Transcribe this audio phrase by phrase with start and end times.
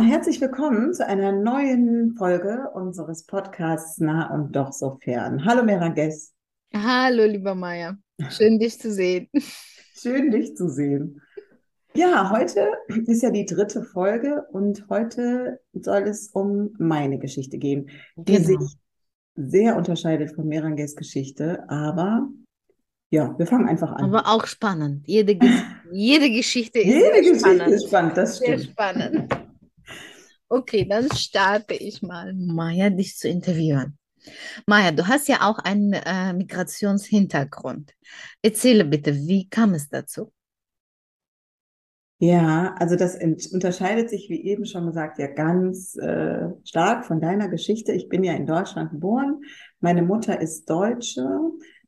[0.00, 5.44] Ja, herzlich willkommen zu einer neuen Folge unseres Podcasts Nah und doch so fern.
[5.44, 6.32] Hallo Meranges.
[6.74, 7.98] Hallo lieber Maya,
[8.30, 9.28] schön dich zu sehen.
[9.92, 11.20] Schön dich zu sehen.
[11.92, 12.66] Ja, heute
[13.06, 18.58] ist ja die dritte Folge und heute soll es um meine Geschichte gehen, die genau.
[18.58, 18.78] sich
[19.34, 22.26] sehr unterscheidet von Meranges Geschichte, aber
[23.10, 24.04] ja, wir fangen einfach an.
[24.04, 25.06] Aber auch spannend.
[25.06, 25.38] Jede,
[25.92, 27.68] jede Geschichte ist jede Geschichte spannend.
[27.68, 28.60] ist spannend, das stimmt.
[28.60, 29.49] Sehr spannend.
[30.52, 33.96] Okay, dann starte ich mal, Maja, dich zu interviewen.
[34.66, 37.94] Maja, du hast ja auch einen äh, Migrationshintergrund.
[38.42, 40.32] Erzähle bitte, wie kam es dazu?
[42.18, 43.16] Ja, also das
[43.52, 47.92] unterscheidet sich, wie eben schon gesagt, ja ganz äh, stark von deiner Geschichte.
[47.92, 49.42] Ich bin ja in Deutschland geboren.
[49.78, 51.24] Meine Mutter ist Deutsche.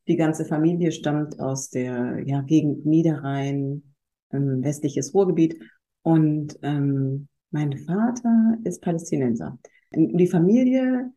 [0.07, 3.83] Die ganze Familie stammt aus der ja, Gegend Niederrhein,
[4.31, 5.59] ähm, westliches Ruhrgebiet.
[6.01, 9.59] Und ähm, mein Vater ist Palästinenser.
[9.95, 11.11] Die Familie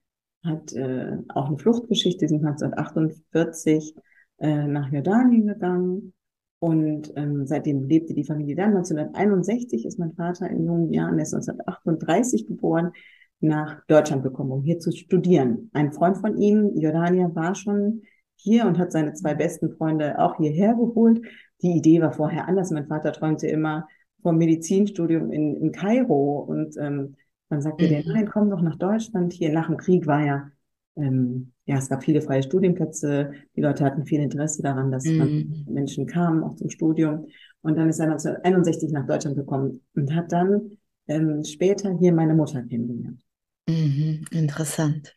[0.45, 2.29] hat äh, auch eine Fluchtgeschichte.
[2.29, 3.95] Sind 1948
[4.39, 6.13] äh, nach Jordanien gegangen
[6.59, 8.77] und ähm, seitdem lebte die Familie dann.
[8.77, 12.93] 1961 ist mein Vater in jungen Jahren, er ist 1938 geboren,
[13.41, 15.71] nach Deutschland gekommen, um hier zu studieren.
[15.73, 18.03] Ein Freund von ihm, Jordanier, war schon
[18.35, 21.23] hier und hat seine zwei besten Freunde auch hierher geholt.
[21.63, 22.71] Die Idee war vorher anders.
[22.71, 23.87] Mein Vater träumte immer
[24.23, 27.17] vom Medizinstudium in, in Kairo und ähm,
[27.49, 27.89] dann sagte mhm.
[27.89, 29.33] der, nein, komm doch nach Deutschland.
[29.33, 30.51] Hier nach dem Krieg war ja
[30.97, 33.33] ähm, ja, es gab viele freie Studienplätze.
[33.55, 35.67] Die Leute hatten viel Interesse daran, dass mhm.
[35.69, 37.27] Menschen kamen, auch zum Studium.
[37.61, 40.79] Und dann ist er 1961 nach Deutschland gekommen und hat dann
[41.09, 43.21] ähm, später hier meine Mutter kennengelernt.
[43.69, 45.15] Mhm, interessant.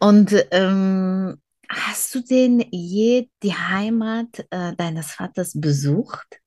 [0.00, 1.36] Und ähm,
[1.68, 6.41] hast du denn je die Heimat äh, deines Vaters besucht?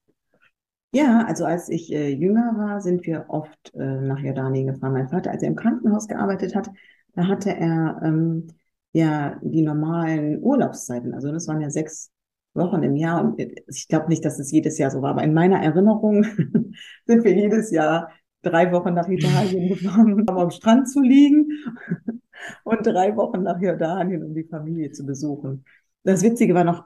[0.95, 4.93] Ja, also als ich äh, jünger war, sind wir oft äh, nach Jordanien gefahren.
[4.93, 6.69] Mein Vater, als er im Krankenhaus gearbeitet hat,
[7.15, 8.47] da hatte er ähm,
[8.93, 11.13] ja die normalen Urlaubszeiten.
[11.13, 12.11] Also das waren ja sechs
[12.53, 13.21] Wochen im Jahr.
[13.21, 16.23] Und ich glaube nicht, dass es jedes Jahr so war, aber in meiner Erinnerung
[17.05, 18.09] sind wir jedes Jahr
[18.41, 21.49] drei Wochen nach Italien gefahren, um am Strand zu liegen
[22.63, 25.65] und drei Wochen nach Jordanien, um die Familie zu besuchen.
[26.03, 26.85] Das Witzige war noch,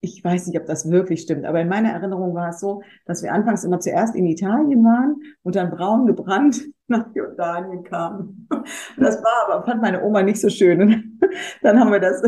[0.00, 3.22] ich, weiß nicht, ob das wirklich stimmt, aber in meiner Erinnerung war es so, dass
[3.22, 8.48] wir anfangs immer zuerst in Italien waren und dann braun gebrannt nach Jordanien kamen.
[8.96, 10.80] Das war aber, fand meine Oma nicht so schön.
[10.80, 11.20] Und
[11.62, 12.22] dann haben wir das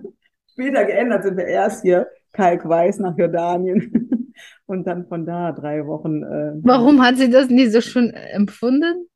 [0.52, 4.32] später geändert, sind wir erst hier kalkweiß nach Jordanien
[4.66, 6.22] und dann von da drei Wochen.
[6.22, 9.08] Äh, Warum hat sie das nie so schön empfunden?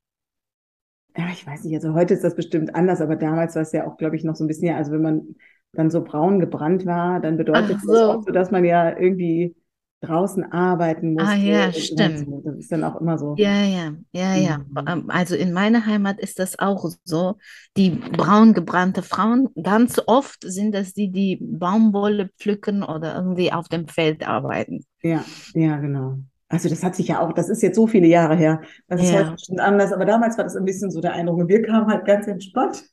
[1.16, 3.86] Ja, ich weiß nicht, also heute ist das bestimmt anders, aber damals war es ja
[3.86, 5.34] auch, glaube ich, noch so ein bisschen, ja, also wenn man
[5.72, 7.92] dann so braun gebrannt war, dann bedeutet so.
[7.92, 9.54] das auch so, dass man ja irgendwie
[10.00, 11.24] draußen arbeiten muss.
[11.24, 12.20] Ah ja, stimmt.
[12.20, 12.42] So.
[12.44, 13.34] Das ist dann auch immer so.
[13.36, 14.58] Ja, ja, ja, ja.
[14.58, 14.84] Mhm.
[14.86, 17.36] Ähm, also in meiner Heimat ist das auch so.
[17.76, 23.68] Die braun gebrannte Frauen, ganz oft sind das die, die Baumwolle pflücken oder irgendwie auf
[23.68, 24.84] dem Feld arbeiten.
[25.02, 25.24] Ja,
[25.54, 26.18] ja, genau.
[26.48, 28.62] Also das hat sich ja auch, das ist jetzt so viele Jahre her.
[28.86, 29.18] Das ist ja.
[29.18, 31.40] heute bestimmt anders, aber damals war das ein bisschen so der Eindruck.
[31.40, 32.84] Und wir kamen halt ganz entspannt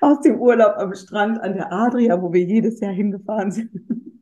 [0.00, 3.70] aus dem Urlaub am Strand an der Adria, wo wir jedes Jahr hingefahren sind.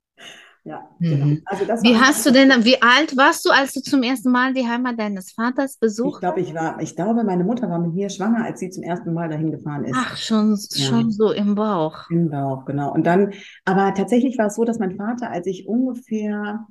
[0.64, 1.26] Ja, genau.
[1.26, 1.42] Mhm.
[1.44, 4.54] Also das wie hast du denn, wie alt warst du, als du zum ersten Mal
[4.54, 6.14] die Heimat deines Vaters besucht?
[6.14, 8.84] Ich glaube, ich war, ich glaube, meine Mutter war mit mir schwanger, als sie zum
[8.84, 9.96] ersten Mal dahin gefahren ist.
[9.96, 10.86] Ach, schon, ja.
[10.86, 12.08] schon so im Bauch.
[12.10, 12.92] Im Bauch, genau.
[12.92, 13.32] Und dann,
[13.64, 16.64] aber tatsächlich war es so, dass mein Vater, als ich ungefähr,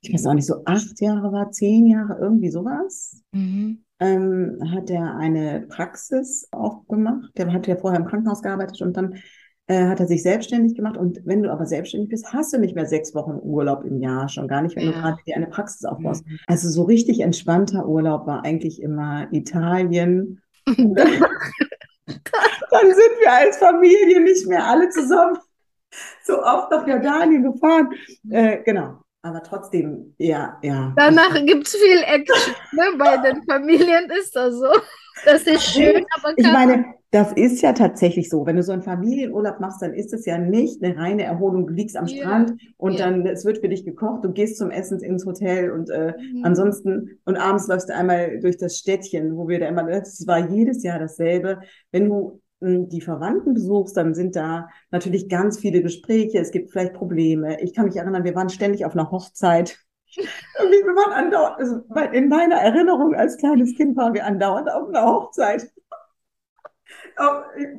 [0.00, 3.84] ich weiß auch nicht, so acht Jahre war, zehn Jahre, irgendwie sowas, mhm.
[4.00, 7.30] Ähm, hat er eine Praxis aufgemacht.
[7.36, 9.16] Der hat ja vorher im Krankenhaus gearbeitet und dann
[9.66, 10.96] äh, hat er sich selbstständig gemacht.
[10.96, 14.28] Und wenn du aber selbstständig bist, hast du nicht mehr sechs Wochen Urlaub im Jahr,
[14.28, 14.92] schon gar nicht, wenn ja.
[14.92, 16.26] du gerade dir eine Praxis aufbaust.
[16.26, 16.38] Mhm.
[16.46, 20.40] Also so richtig entspannter Urlaub war eigentlich immer Italien.
[20.66, 20.96] dann sind
[23.20, 25.38] wir als Familie nicht mehr alle zusammen
[26.22, 27.88] so oft nach Jordanien gefahren.
[28.30, 28.98] Äh, genau.
[29.28, 30.94] Aber trotzdem, ja, ja.
[30.96, 32.54] Danach gibt es viel Action.
[32.72, 32.82] Ne?
[32.96, 34.72] Bei den Familien ist das so.
[35.26, 38.46] Das ist schön, aber ich meine, das ist ja tatsächlich so.
[38.46, 41.66] Wenn du so einen Familienurlaub machst, dann ist es ja nicht eine reine Erholung.
[41.66, 42.16] Du liegst am ja.
[42.16, 43.06] Strand und ja.
[43.06, 46.44] dann es wird für dich gekocht, du gehst zum Essen ins Hotel und äh, mhm.
[46.44, 50.48] ansonsten und abends läufst du einmal durch das Städtchen, wo wir da immer, das war
[50.48, 51.60] jedes Jahr dasselbe.
[51.90, 56.94] Wenn du die Verwandten besuchst, dann sind da natürlich ganz viele Gespräche, es gibt vielleicht
[56.94, 57.60] Probleme.
[57.62, 59.78] Ich kann mich erinnern, wir waren ständig auf einer Hochzeit
[60.16, 61.82] wir waren andauernd, also
[62.12, 65.70] in meiner Erinnerung als kleines Kind waren wir andauernd auf einer Hochzeit.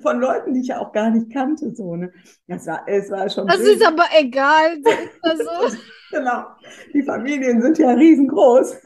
[0.01, 2.11] Von Leuten, die ich ja auch gar nicht kannte, so, ne?
[2.47, 3.47] Das war, es war schon.
[3.47, 3.77] Das blöd.
[3.77, 4.77] ist aber egal.
[4.83, 5.75] So.
[6.11, 6.43] genau.
[6.93, 8.81] Die Familien sind ja riesengroß.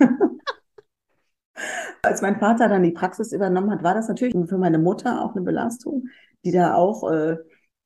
[2.02, 5.36] Als mein Vater dann die Praxis übernommen hat, war das natürlich für meine Mutter auch
[5.36, 6.08] eine Belastung,
[6.44, 7.38] die da auch äh,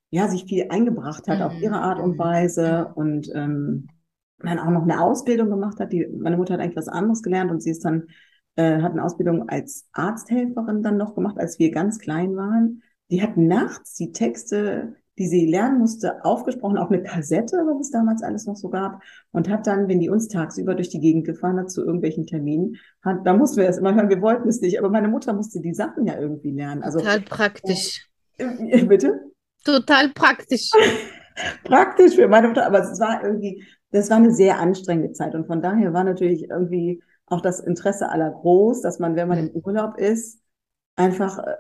[0.10, 1.44] ja sich viel eingebracht hat mhm.
[1.44, 3.88] auf ihre Art und Weise und ähm,
[4.40, 5.92] dann auch noch eine Ausbildung gemacht hat.
[5.92, 8.08] Die, meine Mutter hat eigentlich was anderes gelernt und sie ist dann,
[8.56, 12.84] äh, hat eine Ausbildung als Arzthelferin dann noch gemacht, als wir ganz klein waren.
[13.10, 17.92] Die hat nachts die Texte, die sie lernen musste, aufgesprochen auf eine Kassette, was es
[17.92, 21.26] damals alles noch so gab, und hat dann, wenn die uns tagsüber durch die Gegend
[21.26, 24.62] gefahren hat zu irgendwelchen Terminen, hat, da mussten wir es immer hören, wir wollten es
[24.62, 26.84] nicht, aber meine Mutter musste die Sachen ja irgendwie lernen.
[26.84, 28.08] Also, Total praktisch.
[28.38, 29.32] Äh, bitte?
[29.64, 30.70] Total praktisch.
[31.64, 35.48] praktisch für meine Mutter, aber es war irgendwie, das war eine sehr anstrengende Zeit und
[35.48, 39.50] von daher war natürlich irgendwie auch das Interesse aller groß, dass man, wenn man im
[39.50, 40.40] Urlaub ist,
[40.96, 41.56] einfach äh,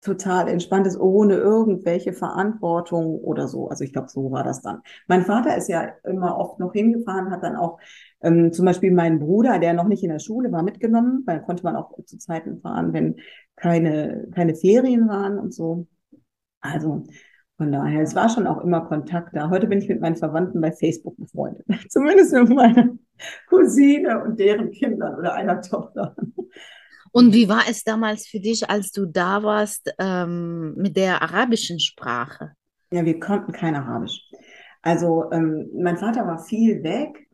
[0.00, 3.68] total entspannt ist, ohne irgendwelche Verantwortung oder so.
[3.68, 4.80] Also ich glaube, so war das dann.
[5.08, 7.78] Mein Vater ist ja immer oft noch hingefahren, hat dann auch
[8.22, 11.64] ähm, zum Beispiel meinen Bruder, der noch nicht in der Schule war, mitgenommen, weil konnte
[11.64, 13.16] man auch zu Zeiten fahren, wenn
[13.56, 15.86] keine, keine Ferien waren und so.
[16.60, 17.04] Also
[17.58, 19.50] von daher, es war schon auch immer Kontakt da.
[19.50, 21.66] Heute bin ich mit meinen Verwandten bei Facebook befreundet.
[21.90, 22.88] Zumindest mit meiner
[23.50, 26.16] Cousine und deren Kindern oder einer Tochter.
[27.12, 31.80] Und wie war es damals für dich, als du da warst ähm, mit der arabischen
[31.80, 32.52] Sprache?
[32.92, 34.20] Ja, wir konnten kein Arabisch.
[34.82, 37.28] Also ähm, mein Vater war viel weg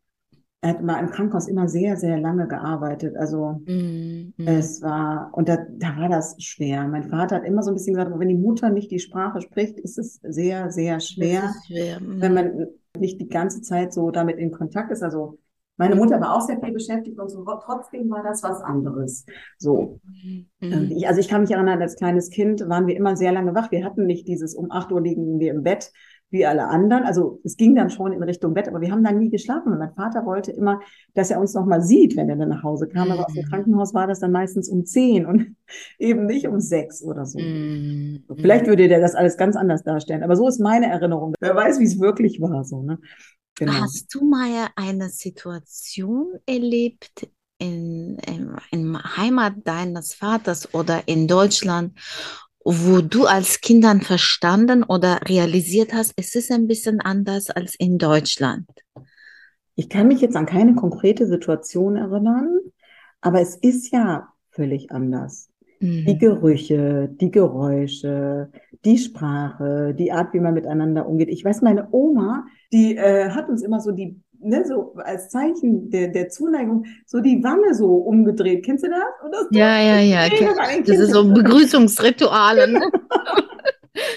[0.67, 3.17] er hat mal im Krankenhaus immer sehr, sehr lange gearbeitet.
[3.17, 4.49] Also mm, mm.
[4.49, 6.89] es war, und da, da war das schwer.
[6.89, 9.79] Mein Vater hat immer so ein bisschen gesagt, wenn die Mutter nicht die Sprache spricht,
[9.79, 11.99] ist es sehr, sehr schwer, schwer.
[12.01, 12.67] Wenn man
[12.99, 15.03] nicht die ganze Zeit so damit in Kontakt ist.
[15.03, 15.39] Also
[15.77, 19.27] meine Mutter war auch sehr viel beschäftigt und so, trotzdem war das was anderes.
[19.59, 20.01] So.
[20.61, 20.93] Mhm.
[20.97, 23.71] Ich, also ich kann mich erinnern, als kleines Kind waren wir immer sehr lange wach.
[23.71, 25.93] Wir hatten nicht dieses um acht Uhr liegen wir im Bett,
[26.31, 27.05] wie alle anderen.
[27.05, 29.73] Also es ging dann schon in Richtung Bett, aber wir haben dann nie geschlafen.
[29.73, 30.81] Und mein Vater wollte immer,
[31.15, 33.11] dass er uns noch mal sieht, wenn er dann nach Hause kam.
[33.11, 33.51] Aber aus dem mhm.
[33.51, 35.57] Krankenhaus war das dann meistens um zehn und
[35.99, 37.39] eben nicht um sechs oder so.
[37.39, 38.25] Mm.
[38.37, 40.23] Vielleicht würde der das alles ganz anders darstellen.
[40.23, 41.35] Aber so ist meine Erinnerung.
[41.41, 42.65] Wer weiß, wie es wirklich war.
[42.65, 42.99] So, ne?
[43.57, 43.73] Genau.
[43.73, 51.99] Hast du mal eine Situation erlebt in, in, in Heimat deines Vaters oder in Deutschland,
[52.65, 57.75] wo du als Kind dann verstanden oder realisiert hast, es ist ein bisschen anders als
[57.77, 58.69] in Deutschland?
[59.75, 62.59] Ich kann mich jetzt an keine konkrete Situation erinnern,
[63.21, 65.49] aber es ist ja völlig anders.
[65.81, 66.07] Mhm.
[66.07, 68.51] Die Gerüche, die Geräusche,
[68.85, 71.29] die Sprache, die Art, wie man miteinander umgeht.
[71.29, 75.91] Ich weiß, meine Oma, die äh, hat uns immer so die ne, so als Zeichen
[75.91, 78.65] der, der Zuneigung, so die Wange so umgedreht.
[78.65, 79.31] Kennst du das?
[79.33, 80.29] das ja, ja, ja.
[80.85, 82.69] Das ist so Begrüßungsrituale.
[82.69, 82.81] Ne?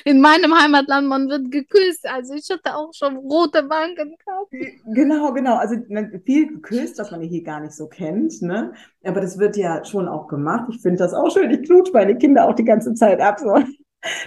[0.03, 2.06] In meinem Heimatland, man wird geküsst.
[2.08, 4.51] Also ich hatte auch schon rote Wangen gehabt.
[4.94, 5.56] Genau, genau.
[5.56, 8.41] Also ne, viel geküsst, was man hier gar nicht so kennt.
[8.41, 8.74] Ne?
[9.03, 10.70] Aber das wird ja schon auch gemacht.
[10.70, 11.51] Ich finde das auch schön.
[11.51, 13.39] Ich knutsche meine Kinder auch die ganze Zeit ab.
[13.39, 13.58] So.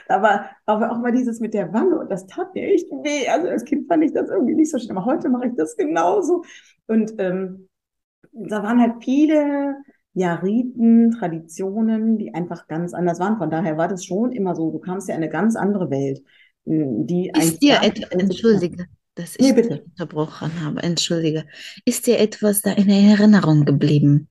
[0.09, 3.29] Aber, aber auch mal dieses mit der Wange, und das tat mir echt weh.
[3.29, 5.77] Also als Kind fand ich das irgendwie nicht so schlimm, aber heute mache ich das
[5.77, 6.45] genauso.
[6.87, 7.69] Und ähm,
[8.33, 9.77] da waren halt viele
[10.15, 13.39] ja, Riten, Traditionen, die einfach ganz anders waren.
[13.39, 16.23] Von daher war das schon immer so, du kamst ja in eine ganz andere Welt.
[16.65, 19.83] Die ist dir etwas, entschuldige, dass ich nee, bitte.
[19.83, 21.45] unterbrochen habe, entschuldige.
[21.85, 24.29] Ist dir etwas da in Erinnerung geblieben?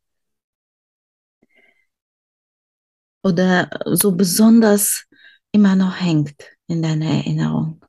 [3.24, 5.06] Oder so besonders
[5.52, 7.82] immer noch hängt in deiner Erinnerung?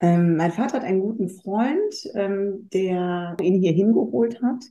[0.00, 4.64] Ähm, mein Vater hat einen guten Freund, ähm, der ihn hier hingeholt hat.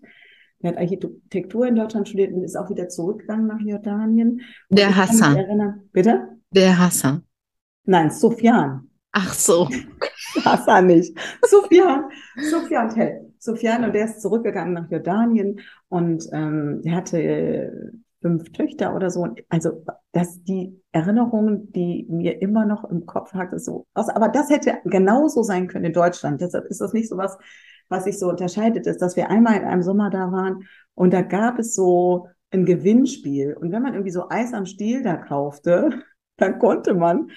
[0.60, 4.42] Er hat Architektur in Deutschland studiert und ist auch wieder zurückgegangen nach Jordanien.
[4.70, 5.82] Und der Hassan.
[5.92, 6.30] Bitte?
[6.52, 7.24] Der Hassan.
[7.84, 8.90] Nein, Sufjan.
[9.12, 9.70] Ach so.
[10.46, 11.18] Hassan nicht.
[11.44, 12.06] Sufjan.
[12.50, 13.34] Sufjan Tell.
[13.40, 17.72] Sufjan und der ist zurückgegangen nach Jordanien und ähm, er hatte äh,
[18.22, 19.28] fünf Töchter oder so.
[19.50, 24.10] Also, dass die Erinnerungen, die mir immer noch im Kopf hatte, so aus.
[24.10, 26.42] Aber das hätte genauso sein können in Deutschland.
[26.42, 27.38] Deshalb ist das nicht so was,
[27.90, 31.22] was sich so unterscheidet, ist, dass wir einmal in einem Sommer da waren und da
[31.22, 33.54] gab es so ein Gewinnspiel.
[33.54, 35.90] Und wenn man irgendwie so Eis am Stiel da kaufte,
[36.38, 37.30] dann konnte man,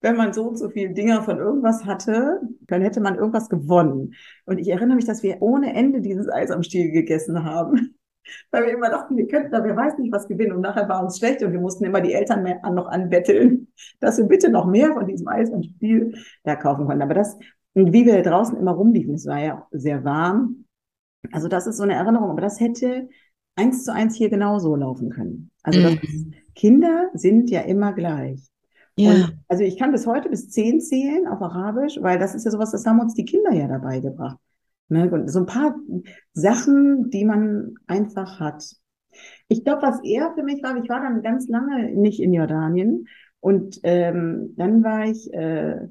[0.00, 4.14] wenn man so und so viele Dinger von irgendwas hatte, dann hätte man irgendwas gewonnen.
[4.44, 7.93] Und ich erinnere mich, dass wir ohne Ende dieses Eis am Stiel gegessen haben.
[8.50, 10.52] Weil wir immer dachten, wir könnten da, wer weiß nicht, was gewinnen.
[10.52, 13.68] Und nachher war uns schlecht und wir mussten immer die Eltern mehr noch anbetteln,
[14.00, 17.02] dass wir bitte noch mehr von diesem Eis am Stiel da kaufen konnten.
[17.02, 17.36] Aber das,
[17.74, 20.64] und wie wir draußen immer rumliefen, es war ja sehr warm.
[21.32, 23.08] Also das ist so eine Erinnerung, aber das hätte
[23.56, 25.50] eins zu eins hier genauso laufen können.
[25.62, 25.98] Also mhm.
[26.02, 28.40] ist, Kinder sind ja immer gleich.
[28.96, 29.10] Ja.
[29.10, 32.50] Und also ich kann bis heute bis zehn zählen auf Arabisch, weil das ist ja
[32.50, 34.38] sowas, das haben uns die Kinder ja dabei gebracht.
[34.88, 35.10] Ne?
[35.10, 35.76] Und so ein paar
[36.32, 38.64] Sachen, die man einfach hat.
[39.48, 43.06] Ich glaube, was eher für mich war, ich war dann ganz lange nicht in Jordanien
[43.40, 45.88] und ähm, dann war ich äh,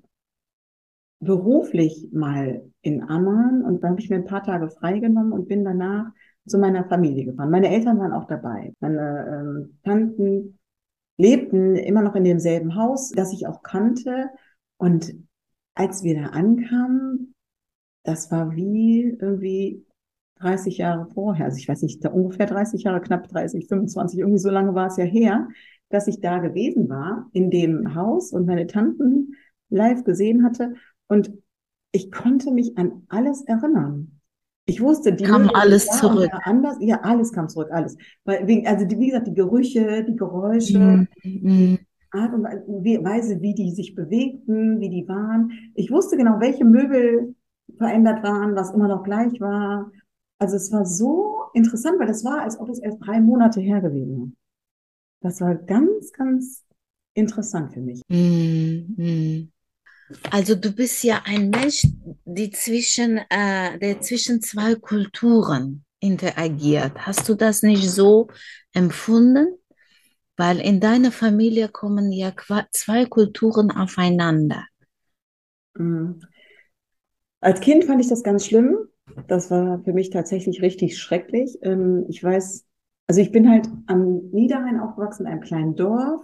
[1.20, 5.64] beruflich mal in Amman und dann habe ich mir ein paar Tage freigenommen und bin
[5.64, 6.12] danach
[6.46, 7.50] zu meiner Familie gefahren.
[7.50, 8.74] Meine Eltern waren auch dabei.
[8.80, 10.60] Meine ähm, Tanten
[11.18, 14.30] lebten immer noch in demselben Haus, das ich auch kannte.
[14.78, 15.14] Und
[15.76, 17.33] als wir da ankamen,
[18.04, 19.86] das war wie irgendwie
[20.40, 21.46] 30 Jahre vorher.
[21.46, 24.88] Also ich weiß nicht, da ungefähr 30 Jahre, knapp 30, 25, irgendwie so lange war
[24.88, 25.48] es ja her,
[25.90, 29.36] dass ich da gewesen war in dem Haus und meine Tanten
[29.70, 30.74] live gesehen hatte.
[31.08, 31.32] Und
[31.92, 34.20] ich konnte mich an alles erinnern.
[34.66, 36.32] Ich wusste, die kam alles zurück.
[36.44, 37.98] Anders, ja, alles kam zurück, alles.
[38.24, 41.76] Weil, wegen, also die, wie gesagt, die Gerüche, die Geräusche, mm,
[42.12, 45.52] Art und Weise, wie die sich bewegten, wie die waren.
[45.76, 47.36] Ich wusste genau, welche Möbel
[47.78, 49.92] verändert waren, was immer noch gleich war.
[50.40, 53.82] Also es war so interessant, weil das war, als ob es erst drei Monate her
[53.82, 54.32] gewesen wäre.
[55.22, 56.64] Das war ganz, ganz
[57.14, 58.02] interessant für mich.
[58.10, 59.52] Mm, mm.
[60.30, 61.88] Also du bist ja ein Mensch,
[62.26, 66.94] die zwischen, äh, der zwischen zwei Kulturen interagiert.
[67.06, 68.28] Hast du das nicht so
[68.74, 69.58] empfunden?
[70.36, 72.34] Weil in deiner Familie kommen ja
[72.72, 74.66] zwei Kulturen aufeinander.
[77.44, 78.78] Als Kind fand ich das ganz schlimm.
[79.28, 81.60] Das war für mich tatsächlich richtig schrecklich.
[81.62, 82.66] Ähm, ich weiß,
[83.08, 86.22] also ich bin halt am Niederrhein aufgewachsen, in einem kleinen Dorf.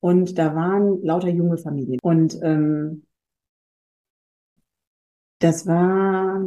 [0.00, 1.98] Und da waren lauter junge Familien.
[2.02, 3.06] Und ähm,
[5.38, 6.42] das war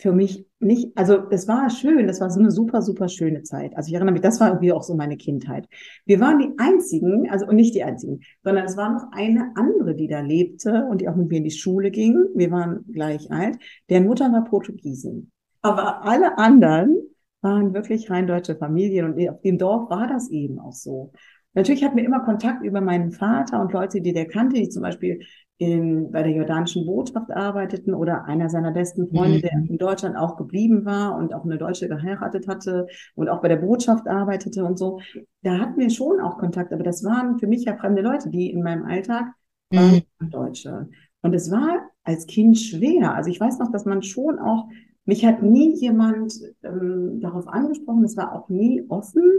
[0.00, 3.76] für mich nicht, also es war schön, das war so eine super, super schöne Zeit.
[3.76, 5.68] Also ich erinnere mich, das war irgendwie auch so meine Kindheit.
[6.06, 9.94] Wir waren die einzigen, also und nicht die einzigen, sondern es war noch eine andere,
[9.94, 12.16] die da lebte und die auch mit mir in die Schule ging.
[12.34, 13.58] Wir waren gleich alt.
[13.90, 15.30] Deren Mutter war Portugiesin.
[15.62, 16.96] Aber alle anderen
[17.42, 21.12] waren wirklich rein deutsche Familien und auf dem Dorf war das eben auch so.
[21.52, 24.82] Natürlich hatten wir immer Kontakt über meinen Vater und Leute, die der kannte, die zum
[24.82, 25.20] Beispiel
[25.60, 29.40] in, bei der jordanischen Botschaft arbeiteten oder einer seiner besten Freunde, mhm.
[29.42, 33.48] der in Deutschland auch geblieben war und auch eine Deutsche geheiratet hatte und auch bei
[33.48, 35.00] der Botschaft arbeitete und so.
[35.42, 38.50] Da hatten wir schon auch Kontakt, aber das waren für mich ja fremde Leute, die
[38.50, 39.34] in meinem Alltag
[39.70, 40.30] waren mhm.
[40.30, 40.88] Deutsche.
[41.20, 43.14] Und es war als Kind schwer.
[43.14, 44.66] Also ich weiß noch, dass man schon auch,
[45.04, 49.30] mich hat nie jemand ähm, darauf angesprochen, es war auch nie offen.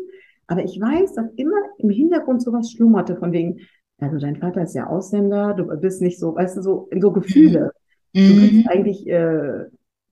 [0.45, 3.61] Aber ich weiß, dass immer im Hintergrund sowas schlummerte, von wegen,
[4.01, 7.71] also dein Vater ist ja Ausländer, du bist nicht so, weißt du, so, so Gefühle.
[8.13, 8.27] Mhm.
[8.27, 9.65] Du bist eigentlich, äh,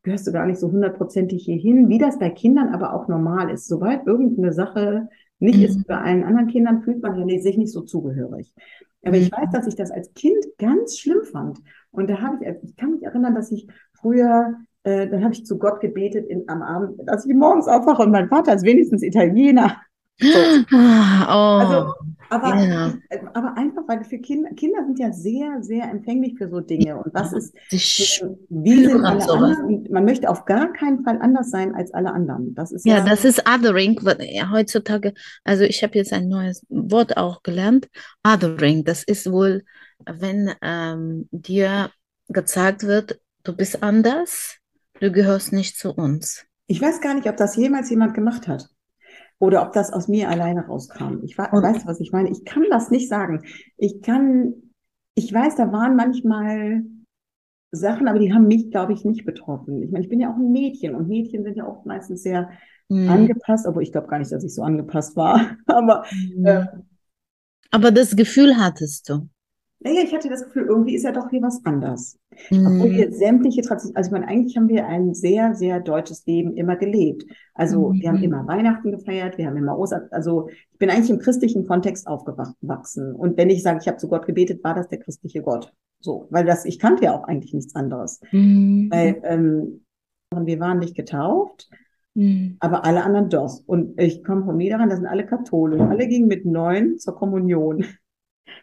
[0.03, 3.67] gehörst du gar nicht so hundertprozentig hierhin, wie das bei Kindern aber auch normal ist.
[3.67, 5.65] Sobald irgendeine Sache nicht mhm.
[5.65, 8.53] ist bei allen anderen Kindern, fühlt man sich nicht so zugehörig.
[9.03, 9.23] Aber mhm.
[9.23, 11.57] ich weiß, dass ich das als Kind ganz schlimm fand.
[11.91, 15.45] Und da habe ich, ich kann mich erinnern, dass ich früher, äh, dann habe ich
[15.45, 19.01] zu Gott gebetet in, am Abend, dass ich morgens aufwache und mein Vater ist wenigstens
[19.01, 19.77] Italiener.
[20.19, 20.27] So.
[20.71, 21.93] Ah, oh, also,
[22.29, 22.93] aber, ja.
[23.33, 26.97] aber einfach, weil für Kinder, Kinder sind ja sehr, sehr empfänglich für so Dinge.
[26.97, 29.65] Und was ist, wie sind alle anderen?
[29.65, 32.53] Und man möchte auf gar keinen Fall anders sein als alle anderen.
[32.55, 33.99] Das ist ja, ja das ist Othering.
[34.51, 37.87] Heutzutage, also ich habe jetzt ein neues Wort auch gelernt.
[38.25, 39.63] Othering, das ist wohl,
[40.05, 41.89] wenn ähm, dir
[42.27, 44.57] gezeigt wird, du bist anders,
[44.99, 46.45] du gehörst nicht zu uns.
[46.67, 48.69] Ich weiß gar nicht, ob das jemals jemand gemacht hat
[49.39, 51.23] oder ob das aus mir alleine rauskam.
[51.23, 52.29] Ich weiß, weißt was ich meine?
[52.29, 53.43] Ich kann das nicht sagen.
[53.77, 54.53] Ich kann,
[55.15, 56.83] ich weiß, da waren manchmal
[57.71, 59.81] Sachen, aber die haben mich, glaube ich, nicht betroffen.
[59.81, 62.49] Ich meine, ich bin ja auch ein Mädchen und Mädchen sind ja auch meistens sehr
[62.89, 63.09] mhm.
[63.09, 65.55] angepasst, obwohl ich glaube gar nicht, dass ich so angepasst war.
[65.67, 66.45] aber, mhm.
[66.45, 66.65] äh,
[67.71, 69.29] aber das Gefühl hattest du
[69.81, 72.19] naja, ich hatte das Gefühl, irgendwie ist ja doch hier was anders.
[72.49, 72.67] Mhm.
[72.67, 76.55] Obwohl wir sämtliche Traditionen, also ich meine, eigentlich haben wir ein sehr, sehr deutsches Leben
[76.57, 77.25] immer gelebt.
[77.53, 78.01] Also mhm.
[78.01, 81.65] wir haben immer Weihnachten gefeiert, wir haben immer Ostern, also ich bin eigentlich im christlichen
[81.65, 83.15] Kontext aufgewachsen.
[83.15, 85.71] Und wenn ich sage, ich habe zu Gott gebetet, war das der christliche Gott.
[86.01, 88.19] So, weil das, ich kannte ja auch eigentlich nichts anderes.
[88.31, 88.89] Mhm.
[88.91, 89.85] Weil ähm,
[90.35, 91.69] wir waren nicht getauft.
[92.15, 92.57] Mhm.
[92.59, 93.61] Aber alle anderen doch.
[93.65, 95.81] Und ich komme vom Niederrhein, das sind alle Katholen.
[95.81, 97.85] Alle gingen mit neun zur Kommunion.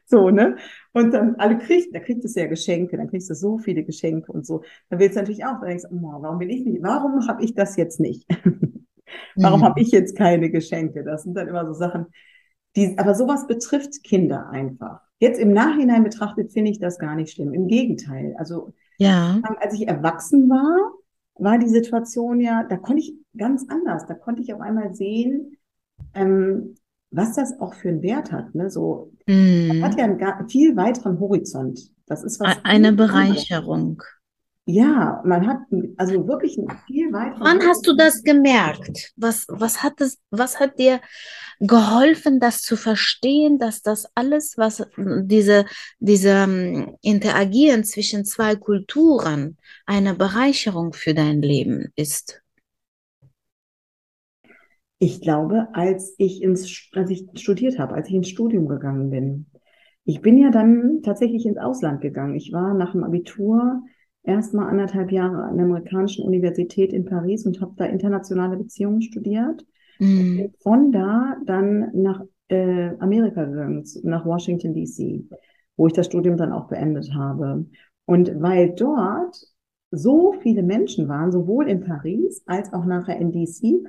[0.05, 0.57] So, ne?
[0.93, 4.33] Und dann alle kriegt, da kriegt es ja Geschenke, dann kriegst du so viele Geschenke
[4.33, 4.63] und so.
[4.89, 7.45] Da willst du natürlich auch, da denkst du, oh, warum bin ich nicht, warum habe
[7.45, 8.27] ich das jetzt nicht?
[9.37, 9.65] warum mhm.
[9.65, 11.05] habe ich jetzt keine Geschenke?
[11.05, 12.07] Das sind dann immer so Sachen,
[12.77, 15.01] die, aber sowas betrifft Kinder einfach.
[15.19, 17.55] Jetzt im Nachhinein betrachtet finde ich das gar nicht schlimm.
[17.55, 18.35] Im Gegenteil.
[18.39, 19.41] Also, ja.
[19.61, 20.93] als ich erwachsen war,
[21.39, 24.07] war die Situation ja, da konnte ich ganz anders.
[24.07, 25.57] Da konnte ich auf einmal sehen,
[26.15, 26.75] ähm,
[27.11, 28.55] was das auch für einen Wert hat.
[28.55, 28.71] Ne?
[28.71, 31.91] So, Man hat ja einen viel weiteren Horizont.
[32.07, 32.57] Das ist was.
[32.63, 34.03] Eine Bereicherung.
[34.69, 35.59] Ja, man hat
[35.97, 37.41] also wirklich einen viel weiteren.
[37.41, 39.13] Wann hast du das gemerkt?
[39.17, 41.01] Was, was hat das, was hat dir
[41.61, 45.67] geholfen, das zu verstehen, dass das alles, was diese,
[46.01, 49.57] diese Interagieren zwischen zwei Kulturen
[49.87, 52.43] eine Bereicherung für dein Leben ist?
[54.99, 59.47] Ich glaube, als ich ins, als ich studiert habe, als ich ins Studium gegangen bin.
[60.05, 62.37] Ich bin ja dann tatsächlich ins Ausland gegangen.
[62.37, 63.83] Ich war nach dem Abitur
[64.23, 69.67] erstmal anderthalb Jahre an der amerikanischen Universität in Paris und habe da internationale Beziehungen studiert.
[69.99, 70.53] Mhm.
[70.61, 75.25] Von da dann nach äh, Amerika gegangen, nach Washington DC,
[75.77, 77.67] wo ich das Studium dann auch beendet habe.
[78.05, 79.37] Und weil dort
[79.91, 83.85] so viele Menschen waren, sowohl in Paris als auch nachher in DC,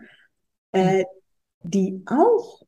[0.78, 1.06] äh,
[1.64, 2.62] die auch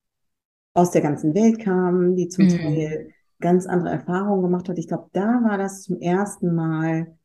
[0.74, 2.50] aus der ganzen Welt kamen, die zum mhm.
[2.50, 4.78] Teil ganz andere Erfahrungen gemacht hat.
[4.78, 7.18] Ich glaube, da war das zum ersten Mal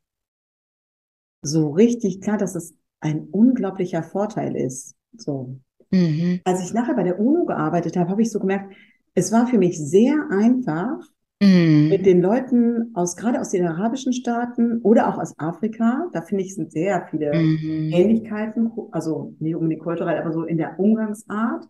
[1.42, 4.94] so richtig klar, dass es ein unglaublicher Vorteil ist.
[5.16, 5.60] So.
[5.90, 6.40] Mhm.
[6.44, 8.74] Als ich nachher bei der UNO gearbeitet habe, habe ich so gemerkt,
[9.14, 10.98] es war für mich sehr einfach,
[11.40, 11.88] mhm.
[11.88, 16.44] mit den Leuten aus, gerade aus den arabischen Staaten oder auch aus Afrika, da finde
[16.44, 17.90] ich, sind sehr viele mhm.
[17.92, 21.66] Ähnlichkeiten, also nicht unbedingt kulturell, aber so in der Umgangsart.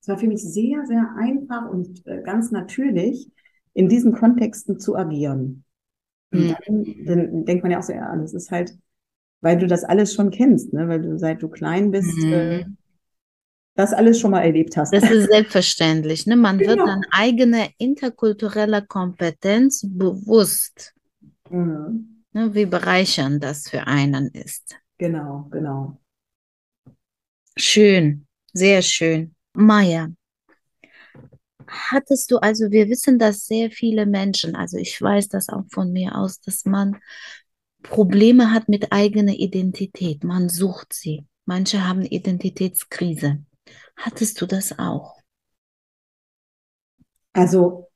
[0.00, 3.30] Es war für mich sehr, sehr einfach und äh, ganz natürlich,
[3.74, 5.64] in diesen Kontexten zu agieren.
[6.32, 6.54] Und mhm.
[6.66, 8.76] dann, dann denkt man ja auch so, ja, das ist halt,
[9.40, 10.88] weil du das alles schon kennst, ne?
[10.88, 12.76] weil du seit du klein bist, äh, mhm
[13.78, 14.92] das alles schon mal erlebt hast.
[14.92, 16.26] Das ist selbstverständlich.
[16.26, 16.34] Ne?
[16.34, 16.70] Man genau.
[16.70, 20.94] wird dann eigene interkulturelle Kompetenz bewusst.
[21.48, 22.24] Mhm.
[22.32, 22.52] Ne?
[22.54, 24.76] Wie bereichernd das für einen ist.
[24.98, 26.00] Genau, genau.
[27.56, 29.36] Schön, sehr schön.
[29.54, 30.08] Maya,
[31.68, 35.92] hattest du, also wir wissen, dass sehr viele Menschen, also ich weiß das auch von
[35.92, 36.96] mir aus, dass man
[37.84, 40.24] Probleme hat mit eigener Identität.
[40.24, 41.26] Man sucht sie.
[41.44, 43.44] Manche haben Identitätskrise.
[43.98, 45.16] Hattest du das auch?
[47.32, 47.88] Also,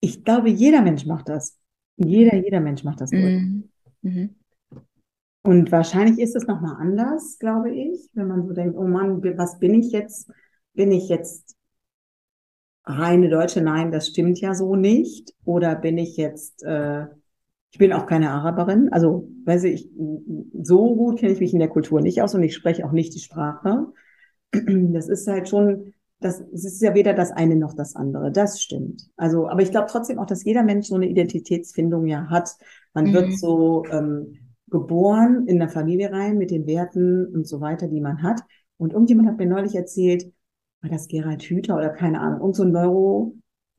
[0.00, 1.58] ich glaube, jeder Mensch macht das.
[1.96, 3.12] Jeder, jeder Mensch macht das.
[3.12, 3.70] Mhm.
[4.02, 4.36] Mhm.
[5.42, 9.58] Und wahrscheinlich ist es nochmal anders, glaube ich, wenn man so denkt, oh Mann, was
[9.58, 10.28] bin ich jetzt?
[10.74, 11.56] Bin ich jetzt
[12.84, 13.60] reine Deutsche?
[13.60, 15.34] Nein, das stimmt ja so nicht.
[15.44, 17.06] Oder bin ich jetzt, äh,
[17.70, 18.92] ich bin auch keine Araberin.
[18.92, 19.88] Also, weiß ich,
[20.62, 23.14] so gut kenne ich mich in der Kultur nicht aus und ich spreche auch nicht
[23.14, 23.86] die Sprache.
[24.92, 28.32] Das ist halt schon, das, es ist ja weder das eine noch das andere.
[28.32, 29.02] Das stimmt.
[29.16, 32.56] Also, aber ich glaube trotzdem auch, dass jeder Mensch so eine Identitätsfindung ja hat.
[32.94, 33.12] Man mhm.
[33.12, 34.38] wird so ähm,
[34.68, 38.40] geboren in der Familie rein mit den Werten und so weiter, die man hat.
[38.78, 40.32] Und irgendjemand hat mir neulich erzählt,
[40.82, 42.72] war das Gerald Hüther oder keine Ahnung, und so ein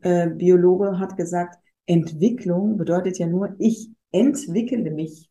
[0.01, 5.29] Neurobiologe äh, hat gesagt, Entwicklung bedeutet ja nur, ich entwickle mich.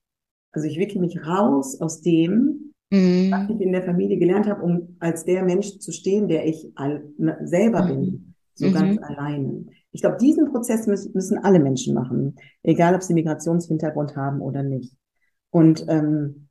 [0.53, 3.31] Also ich wickle mich raus aus dem, mhm.
[3.31, 6.71] was ich in der Familie gelernt habe, um als der Mensch zu stehen, der ich
[6.75, 7.05] all,
[7.45, 7.89] selber mhm.
[7.89, 8.73] bin, so mhm.
[8.75, 9.67] ganz alleine.
[9.93, 14.63] Ich glaube, diesen Prozess müssen, müssen alle Menschen machen, egal ob sie Migrationshintergrund haben oder
[14.63, 14.95] nicht.
[15.51, 16.49] Und ähm,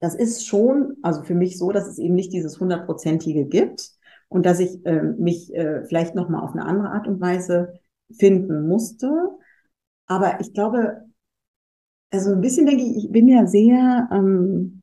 [0.00, 3.92] das ist schon, also für mich so, dass es eben nicht dieses hundertprozentige gibt
[4.28, 7.78] und dass ich äh, mich äh, vielleicht noch mal auf eine andere Art und Weise
[8.10, 9.08] finden musste.
[10.06, 11.02] Aber ich glaube,
[12.10, 14.81] also ein bisschen denke ich, ich bin ja sehr ähm,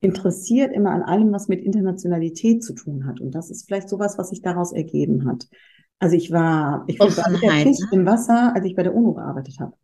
[0.00, 3.20] interessiert immer an allem, was mit Internationalität zu tun hat.
[3.20, 5.48] Und das ist vielleicht sowas, was sich daraus ergeben hat.
[5.98, 9.60] Also ich war, ich war der Fisch im Wasser, als ich bei der UNO gearbeitet
[9.60, 9.74] habe.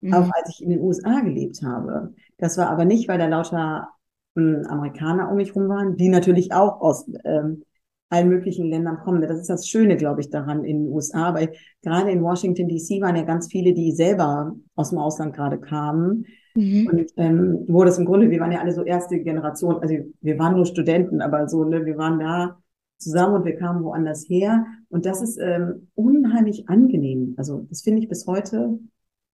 [0.00, 0.14] Mhm.
[0.14, 2.14] Auch als ich in den USA gelebt habe.
[2.38, 3.88] Das war aber nicht, weil da lauter
[4.36, 7.64] äh, Amerikaner um mich rum waren, die natürlich auch aus ähm,
[8.08, 9.20] allen möglichen Ländern kommen.
[9.20, 11.52] Das ist das Schöne, glaube ich, daran in den USA, weil
[11.82, 16.24] gerade in Washington DC waren ja ganz viele, die selber aus dem Ausland gerade kamen
[16.58, 16.88] Mhm.
[16.88, 20.38] Und ähm, wo das im Grunde, wir waren ja alle so erste Generation, also wir
[20.38, 22.58] waren nur Studenten, aber so, ne, wir waren da
[22.98, 24.66] zusammen und wir kamen woanders her.
[24.88, 27.34] Und das ist ähm, unheimlich angenehm.
[27.36, 28.80] Also das finde ich bis heute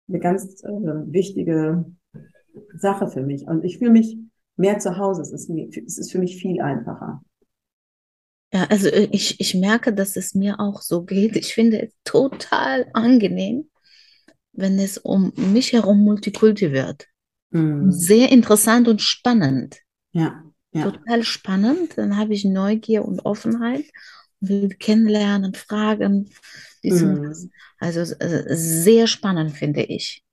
[0.06, 1.86] eine ganz äh, wichtige
[2.76, 3.46] Sache für mich.
[3.46, 4.18] Und ich fühle mich
[4.56, 5.22] mehr zu Hause.
[5.22, 7.22] Es ist, es ist für mich viel einfacher.
[8.52, 11.36] Ja, also äh, ich, ich merke, dass es mir auch so geht.
[11.36, 13.70] Ich finde es total angenehm,
[14.52, 17.08] wenn es um mich herum Multikulti wird.
[17.54, 17.92] Mhm.
[17.92, 19.78] Sehr interessant und spannend.
[20.12, 20.90] Ja, ja.
[20.90, 21.96] Total spannend.
[21.96, 23.84] Dann habe ich Neugier und Offenheit
[24.40, 26.30] und will kennenlernen, fragen.
[26.82, 27.50] Mhm.
[27.78, 30.24] Also äh, sehr spannend, finde ich.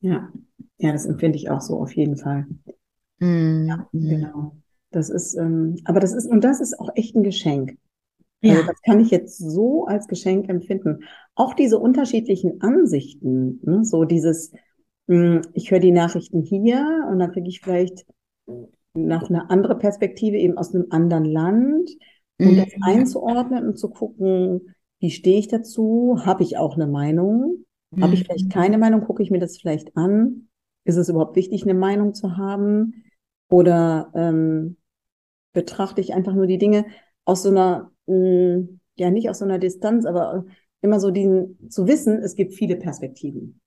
[0.00, 0.30] Ja,
[0.78, 2.46] ja, das empfinde ich auch so auf jeden Fall.
[3.18, 3.82] Mm, mm.
[3.92, 4.56] Genau.
[4.90, 7.78] Das ist, ähm, aber das ist, und das ist auch echt ein Geschenk.
[8.42, 11.04] Also Ja, das kann ich jetzt so als Geschenk empfinden.
[11.34, 13.84] Auch diese unterschiedlichen Ansichten, ne?
[13.84, 14.52] So dieses,
[15.06, 18.06] ich höre die Nachrichten hier und dann kriege ich vielleicht
[18.94, 21.90] noch eine andere Perspektive eben aus einem anderen Land
[22.38, 26.20] und das mm, einzuordnen und zu gucken, wie stehe ich dazu?
[26.24, 27.64] Habe ich auch eine Meinung?
[28.00, 28.52] Habe ich vielleicht mm.
[28.52, 29.02] keine Meinung?
[29.02, 30.48] Gucke ich mir das vielleicht an?
[30.84, 33.04] Ist es überhaupt wichtig, eine Meinung zu haben?
[33.48, 34.76] Oder ähm,
[35.52, 36.86] betrachte ich einfach nur die Dinge
[37.24, 40.44] aus so einer, mh, ja nicht aus so einer Distanz, aber
[40.80, 43.61] immer so diesen, zu wissen, es gibt viele Perspektiven.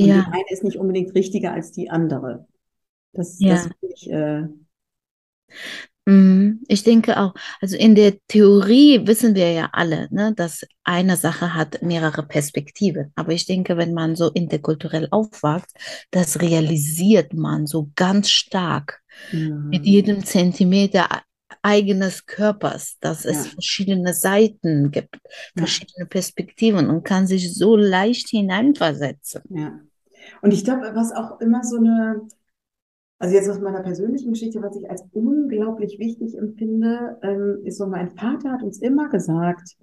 [0.00, 2.46] Und die Ja, eine ist nicht unbedingt richtiger als die andere.
[3.14, 3.70] Das, das ja.
[3.80, 4.44] finde ich, äh,
[6.06, 11.16] Mm, Ich denke auch, also in der Theorie wissen wir ja alle, ne, dass eine
[11.16, 13.12] Sache hat mehrere Perspektiven.
[13.16, 15.76] Aber ich denke, wenn man so interkulturell aufwächst,
[16.10, 19.00] das realisiert man so ganz stark
[19.70, 21.20] mit mh, jedem Zentimeter e-
[21.62, 25.16] eigenes Körpers, dass es ja, verschiedene Seiten gibt,
[25.54, 29.42] ja, verschiedene Perspektiven und kann sich so leicht hineinversetzen.
[29.48, 29.80] ja.
[30.42, 32.22] Und ich glaube, was auch immer so eine,
[33.18, 37.86] also jetzt aus meiner persönlichen Geschichte, was ich als unglaublich wichtig empfinde, ähm, ist so,
[37.86, 39.76] mein Vater hat uns immer gesagt,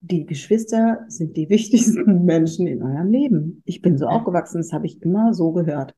[0.00, 3.62] die Geschwister sind die wichtigsten Menschen in eurem Leben.
[3.64, 5.94] Ich bin so aufgewachsen, das habe ich immer so gehört.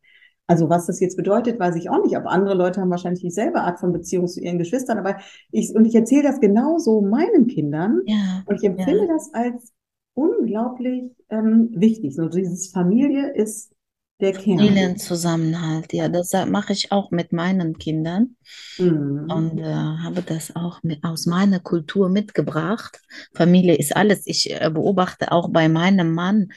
[0.47, 2.17] Also was das jetzt bedeutet, weiß ich auch nicht.
[2.17, 4.99] Aber andere Leute haben wahrscheinlich dieselbe Art von Beziehung zu ihren Geschwistern.
[4.99, 5.17] Aber
[5.53, 8.01] ich, und ich erzähle das genauso meinen Kindern.
[8.05, 9.13] ja, Und ich empfinde ja.
[9.13, 9.73] das als
[10.15, 12.15] unglaublich ähm, wichtig.
[12.15, 13.73] So dieses Familie ist
[14.21, 14.59] der Kern.
[14.59, 18.37] Familienzusammenhalt, ja, das mache ich auch mit meinen Kindern.
[18.79, 19.27] Mhm.
[19.31, 23.01] und äh, habe das auch mit, aus meiner Kultur mitgebracht.
[23.35, 24.27] Familie ist alles.
[24.27, 26.49] Ich äh, beobachte auch bei meinem Mann,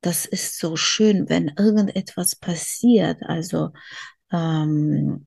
[0.00, 3.70] das ist so schön, wenn irgendetwas passiert, also
[4.32, 5.26] ähm,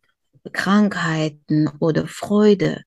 [0.52, 2.84] Krankheiten oder Freude,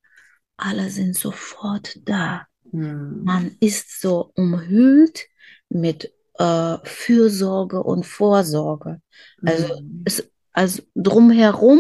[0.56, 2.46] alle sind sofort da.
[2.72, 3.20] Mhm.
[3.24, 5.26] Man ist so umhüllt
[5.68, 9.00] mit äh, Fürsorge und Vorsorge.
[9.44, 10.02] Also, Mhm.
[10.06, 11.78] es, also drumherum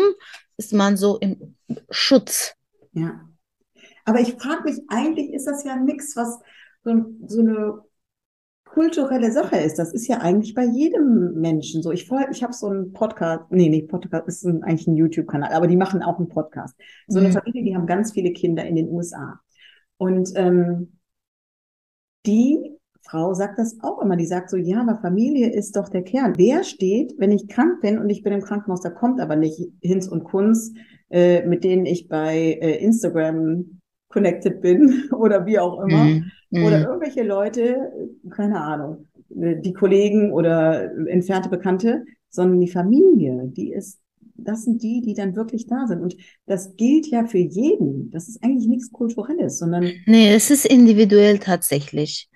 [0.56, 1.56] ist man so im
[1.90, 2.54] Schutz.
[2.92, 3.20] Ja.
[4.04, 6.38] Aber ich frage mich, eigentlich ist das ja nichts, was
[6.84, 7.78] so, ein- so eine
[8.64, 9.78] kulturelle Sache ist.
[9.78, 11.90] Das ist ja eigentlich bei jedem Menschen so.
[11.92, 15.52] Ich folge, ich habe so einen Podcast, nee, nicht Podcast, ist ein, eigentlich ein YouTube-Kanal,
[15.52, 16.74] aber die machen auch einen Podcast.
[17.06, 17.32] So eine Mhm.
[17.34, 19.40] Familie, die haben ganz viele Kinder in den USA.
[20.02, 20.98] Und ähm,
[22.26, 24.16] die Frau sagt das auch immer.
[24.16, 26.34] Die sagt so, ja, aber Familie ist doch der Kern.
[26.36, 29.60] Wer steht, wenn ich krank bin und ich bin im Krankenhaus, da kommt aber nicht
[29.80, 30.72] Hinz und Kunz,
[31.08, 36.04] äh, mit denen ich bei äh, Instagram connected bin oder wie auch immer.
[36.04, 36.32] Mhm.
[36.66, 36.84] Oder Mhm.
[36.84, 37.92] irgendwelche Leute,
[38.28, 44.01] keine Ahnung, die Kollegen oder entfernte Bekannte, sondern die Familie, die ist,
[44.44, 46.00] das sind die, die dann wirklich da sind.
[46.02, 48.10] Und das gilt ja für jeden.
[48.10, 52.28] Das ist eigentlich nichts Kulturelles, sondern Nee, es ist individuell tatsächlich,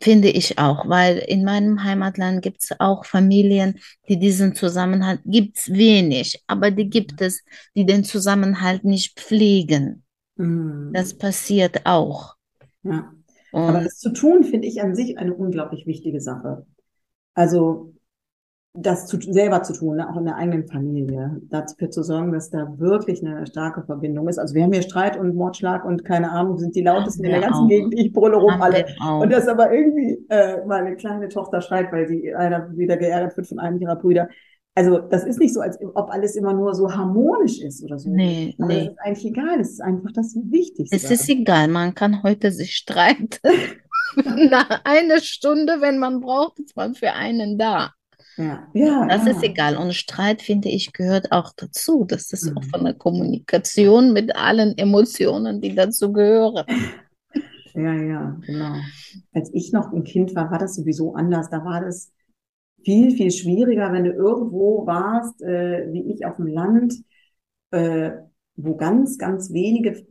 [0.00, 5.58] finde ich auch, weil in meinem Heimatland gibt es auch Familien, die diesen Zusammenhalt, gibt
[5.58, 7.42] es wenig, aber die gibt es,
[7.76, 10.04] die den Zusammenhalt nicht pflegen.
[10.36, 12.36] mm, Das passiert auch.
[12.82, 13.12] ja.
[13.64, 16.66] Aber Und das zu tun, finde ich an sich eine unglaublich wichtige Sache.
[17.34, 17.94] Also
[18.76, 22.50] das zu, selber zu tun, ne, auch in der eigenen Familie, dafür zu sorgen, dass
[22.50, 24.38] da wirklich eine starke Verbindung ist.
[24.38, 27.40] Also wir haben hier Streit und Mordschlag und keine Ahnung, sind die lautesten in der
[27.40, 28.84] ganzen auch, Gegend, ich brülle rum alle.
[29.20, 33.46] Und das aber irgendwie äh, meine kleine Tochter schreit, weil sie einer wieder geärgert wird
[33.46, 34.28] von einem ihrer Brüder.
[34.74, 38.10] Also das ist nicht so, als ob alles immer nur so harmonisch ist oder so.
[38.10, 38.88] Nee, Aber das nee.
[38.88, 41.14] ist eigentlich egal, es ist einfach das Es Wichtigste.
[41.14, 43.38] ist egal, man kann heute sich streiten.
[44.50, 47.92] Nach einer Stunde, wenn man braucht, ist man für einen da.
[48.36, 49.42] Ja, ja, Das ist ja.
[49.42, 49.76] egal.
[49.76, 52.04] Und Streit, finde ich, gehört auch dazu.
[52.08, 52.56] Das ist Mhm.
[52.56, 56.64] offene Kommunikation mit allen Emotionen, die dazu gehören.
[57.74, 58.92] Ja, ja, genau.
[59.32, 61.50] Als ich noch ein Kind war, war das sowieso anders.
[61.50, 62.12] Da war das
[62.84, 66.94] viel, viel schwieriger, wenn du irgendwo warst, äh, wie ich auf dem Land,
[67.72, 68.12] äh,
[68.56, 70.06] wo ganz, ganz wenige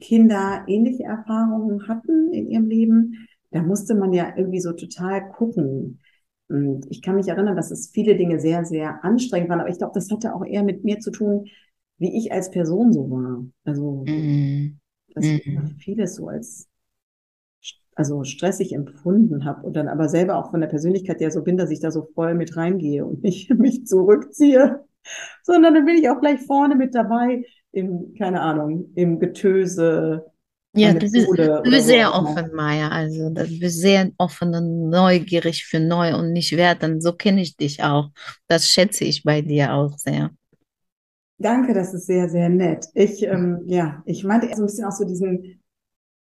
[0.00, 3.28] Kinder ähnliche Erfahrungen hatten in ihrem Leben.
[3.52, 6.00] Da musste man ja irgendwie so total gucken.
[6.48, 9.60] Und ich kann mich erinnern, dass es viele Dinge sehr, sehr anstrengend waren.
[9.60, 11.46] Aber ich glaube, das hatte auch eher mit mir zu tun,
[11.98, 13.44] wie ich als Person so war.
[13.64, 14.78] Also, Mhm.
[15.14, 15.76] dass ich Mhm.
[15.78, 16.68] vieles so als
[17.96, 21.56] also stressig empfunden habe und dann aber selber auch von der Persönlichkeit ja so bin,
[21.56, 24.84] dass ich da so voll mit reingehe und nicht mich zurückziehe,
[25.42, 30.26] sondern dann bin ich auch gleich vorne mit dabei im, keine Ahnung, im Getöse
[30.74, 32.88] Ja, bist, Schule du bist sehr offen, Maya.
[32.88, 37.02] Also, du bist sehr offen und neugierig für neu und nicht wertend.
[37.02, 38.10] So kenne ich dich auch.
[38.48, 40.30] Das schätze ich bei dir auch sehr.
[41.38, 42.86] Danke, das ist sehr, sehr nett.
[42.94, 45.60] Ich, ähm, ja, ich meinte eher so ein bisschen auch so diesen,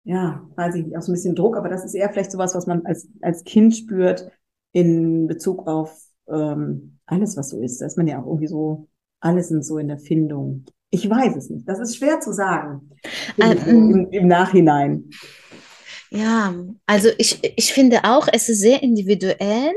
[0.05, 2.55] ja, weiß ich nicht, auch so ein bisschen Druck, aber das ist eher vielleicht sowas,
[2.55, 4.31] was man als, als Kind spürt
[4.73, 5.97] in Bezug auf
[6.29, 7.81] ähm, alles, was so ist.
[7.81, 8.89] Da ist man ja auch irgendwie so,
[9.21, 10.65] alles sind so in der Findung.
[10.91, 11.69] Ich weiß es nicht.
[11.69, 12.91] Das ist schwer zu sagen.
[13.37, 15.11] So Ähm, im, im Nachhinein.
[16.11, 16.55] Ja,
[16.87, 19.73] also ich, ich finde auch, es ist sehr individuell,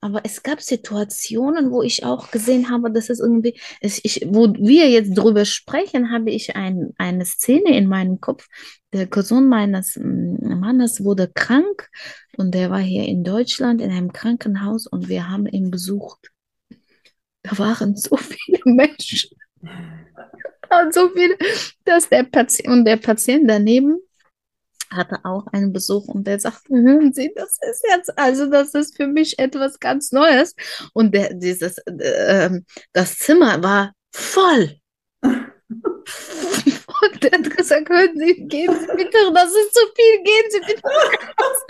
[0.00, 4.52] aber es gab Situationen, wo ich auch gesehen habe, dass es irgendwie, es, ich, wo
[4.52, 8.48] wir jetzt drüber sprechen, habe ich ein, eine Szene in meinem Kopf.
[8.92, 11.88] Der Cousin meines mm, Mannes wurde krank
[12.36, 16.30] und der war hier in Deutschland in einem Krankenhaus und wir haben ihn besucht.
[17.44, 19.30] Da waren so viele Menschen,
[20.84, 21.36] und so viele,
[21.84, 23.98] dass der Patient und der Patient daneben
[24.90, 28.96] hatte auch einen Besuch und der sagte, hören Sie, das ist jetzt, also das ist
[28.96, 30.54] für mich etwas ganz Neues.
[30.92, 34.76] Und der, dieses, äh, ähm, das Zimmer war voll.
[37.02, 40.60] Und der hat gesagt, hören Sie, gehen Sie bitte, das ist zu viel, gehen Sie
[40.60, 41.62] bitte raus.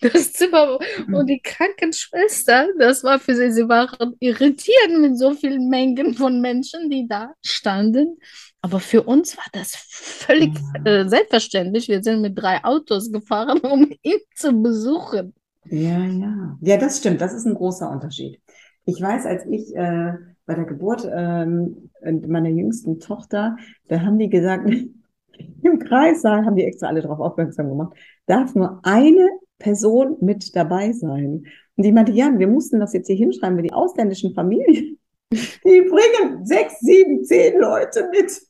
[0.00, 0.78] Das Zimmer
[1.12, 6.40] und die Krankenschwester, das war für sie, sie waren irritiert mit so vielen Mengen von
[6.40, 8.18] Menschen, die da standen.
[8.60, 10.52] Aber für uns war das völlig
[10.84, 11.88] äh, selbstverständlich.
[11.88, 15.34] Wir sind mit drei Autos gefahren, um ihn zu besuchen.
[15.64, 16.58] Ja, ja.
[16.60, 17.20] Ja, das stimmt.
[17.20, 18.40] Das ist ein großer Unterschied.
[18.84, 20.14] Ich weiß, als ich äh,
[20.48, 21.90] bei der Geburt ähm,
[22.26, 23.56] meiner jüngsten Tochter,
[23.88, 24.68] da haben die gesagt,
[25.62, 30.92] im Kreissaal haben die extra alle darauf aufmerksam gemacht, darf nur eine Person mit dabei
[30.92, 31.44] sein.
[31.76, 34.98] Und die meinte, ja, wir mussten das jetzt hier hinschreiben, weil die ausländischen Familien,
[35.30, 38.40] die bringen sechs, sieben, zehn Leute mit,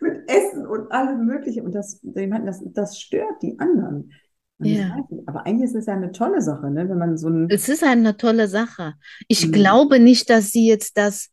[0.00, 1.66] mit Essen und allem Möglichen.
[1.66, 4.12] Und das, die meinten, das, das stört die anderen.
[4.58, 4.96] Ja.
[5.26, 6.88] aber eigentlich ist es ja eine tolle Sache, ne?
[6.88, 8.94] Wenn man so ein, Es ist eine tolle Sache.
[9.28, 9.52] Ich Mhm.
[9.52, 11.30] glaube nicht, dass sie jetzt das,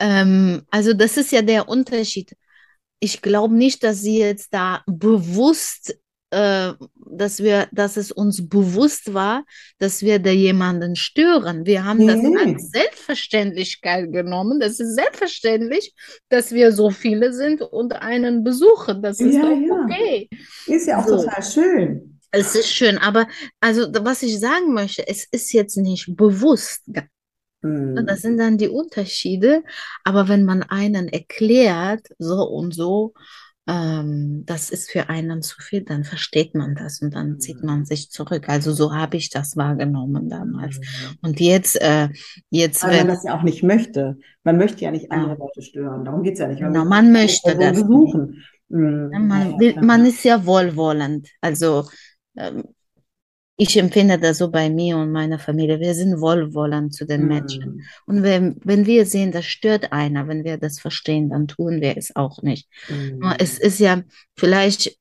[0.00, 2.32] ähm, also das ist ja der Unterschied.
[3.00, 5.96] Ich glaube nicht, dass sie jetzt da bewusst,
[6.30, 6.72] äh,
[7.08, 9.44] dass wir, dass es uns bewusst war,
[9.78, 11.66] dass wir da jemanden stören.
[11.66, 12.36] Wir haben das Nee.
[12.36, 14.58] als Selbstverständlichkeit genommen.
[14.60, 15.94] Das ist selbstverständlich,
[16.30, 19.02] dass wir so viele sind und einen besuchen.
[19.02, 19.84] Das ist Ja, doch ja.
[19.84, 20.28] okay.
[20.66, 21.18] ist ja auch So.
[21.18, 22.15] total schön.
[22.30, 23.26] Es ist schön, aber
[23.60, 26.82] also was ich sagen möchte, es ist jetzt nicht bewusst.
[27.62, 28.06] Mhm.
[28.06, 29.62] Das sind dann die Unterschiede.
[30.04, 33.14] Aber wenn man einen erklärt, so und so,
[33.68, 37.84] ähm, das ist für einen zu viel, dann versteht man das und dann zieht man
[37.84, 38.48] sich zurück.
[38.48, 40.76] Also so habe ich das wahrgenommen damals.
[40.78, 41.18] Mhm.
[41.22, 42.08] Und jetzt, äh,
[42.50, 44.18] jetzt Weil man wenn, das ja auch nicht möchte.
[44.44, 45.16] Man möchte ja nicht Ja.
[45.16, 46.04] andere Leute stören.
[46.04, 46.60] Darum geht's ja nicht.
[46.60, 47.86] Genau, will man möchte das nicht.
[47.86, 48.44] besuchen.
[48.68, 51.28] Ja, man man ist ja wohlwollend.
[51.40, 51.88] Also
[53.58, 55.80] ich empfinde das so bei mir und meiner Familie.
[55.80, 57.76] Wir sind wohlwollend zu den Menschen.
[57.76, 57.82] Mhm.
[58.04, 61.96] Und wenn, wenn wir sehen, das stört einer, wenn wir das verstehen, dann tun wir
[61.96, 62.68] es auch nicht.
[62.90, 63.34] Nur Mhm.
[63.38, 64.02] es ist ja,
[64.36, 64.98] vielleicht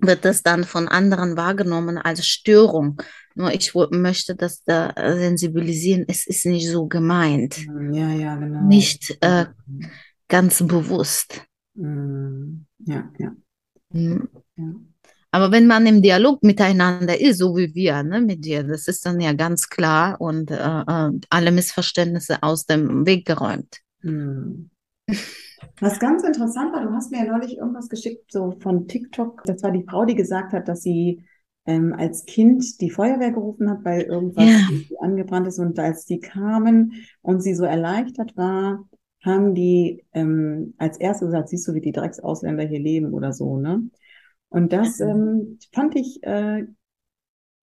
[0.00, 3.00] wird das dann von anderen wahrgenommen als Störung.
[3.36, 6.04] Nur ich möchte das da sensibilisieren.
[6.08, 7.58] Es ist nicht so gemeint.
[7.68, 7.94] Mhm.
[7.94, 8.62] Ja, ja, genau.
[8.62, 9.46] Nicht äh,
[10.26, 11.44] ganz bewusst.
[11.74, 13.32] Ja, ja,
[13.92, 14.28] Hm.
[14.56, 14.64] ja.
[15.32, 19.06] Aber wenn man im Dialog miteinander ist, so wie wir, ne, mit dir, das ist
[19.06, 23.78] dann ja ganz klar und äh, äh, alle Missverständnisse aus dem Weg geräumt.
[24.02, 24.70] Mhm.
[25.80, 29.42] Was ganz interessant war, du hast mir ja neulich irgendwas geschickt, so von TikTok.
[29.44, 31.24] Das war die Frau, die gesagt hat, dass sie
[31.66, 34.68] ähm, als Kind die Feuerwehr gerufen hat, weil irgendwas Ja.
[35.00, 35.58] angebrannt ist.
[35.58, 38.88] Und als die kamen und sie so erleichtert war,
[39.24, 43.56] haben die ähm, als erstes gesagt, siehst du, wie die Drecksausländer hier leben oder so,
[43.56, 43.82] ne?
[44.52, 46.66] Und das ähm, fand ich, äh,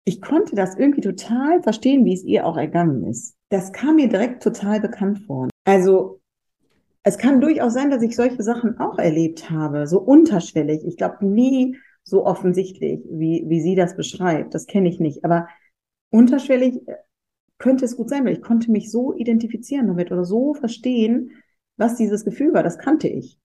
[0.06, 3.36] ich konnte das irgendwie total verstehen, wie es ihr auch ergangen ist.
[3.50, 5.50] Das kam mir direkt total bekannt vor.
[5.66, 6.20] Also
[7.04, 10.84] es kann durchaus sein, dass ich solche Sachen auch erlebt habe, so unterschwellig.
[10.84, 14.56] Ich glaube nie so offensichtlich, wie, wie sie das beschreibt.
[14.56, 15.24] Das kenne ich nicht.
[15.24, 15.48] Aber
[16.10, 16.96] unterschwellig äh,
[17.60, 21.32] könnte es gut sein, weil ich konnte mich so identifizieren damit oder so verstehen,
[21.78, 22.64] was dieses Gefühl war.
[22.64, 23.38] Das kannte ich.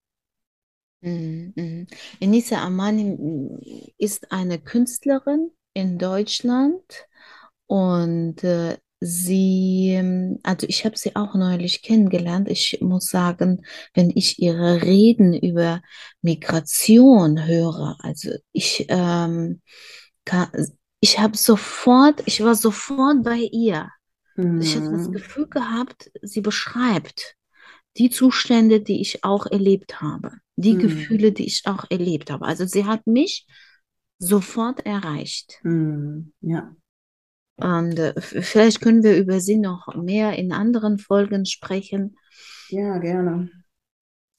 [1.05, 1.87] Mhm, mhm.
[2.21, 3.59] Enisa Amani mm,
[3.99, 6.83] ist eine Künstlerin in Deutschland
[7.67, 12.49] und äh, sie, ähm, also ich habe sie auch neulich kennengelernt.
[12.51, 13.64] Ich muss sagen,
[13.95, 15.83] wenn ich ihre Reden über
[16.23, 19.62] Migration höre, also ich, ähm,
[20.25, 20.51] kann,
[21.01, 23.90] ich habe sofort, ich war sofort bei ihr.
[24.59, 25.12] Ich habe das Mhm.
[25.12, 27.37] Gefühl gehabt, sie beschreibt
[27.99, 30.79] die Zustände, die ich auch erlebt habe, die Mhm.
[30.79, 32.45] Gefühle, die ich auch erlebt habe.
[32.45, 33.47] Also sie hat mich
[34.19, 35.61] sofort erreicht.
[35.62, 36.33] Mhm.
[36.40, 36.75] Ja.
[37.57, 42.17] Und äh, vielleicht können wir über sie noch mehr in anderen Folgen sprechen.
[42.69, 43.49] Ja, gerne.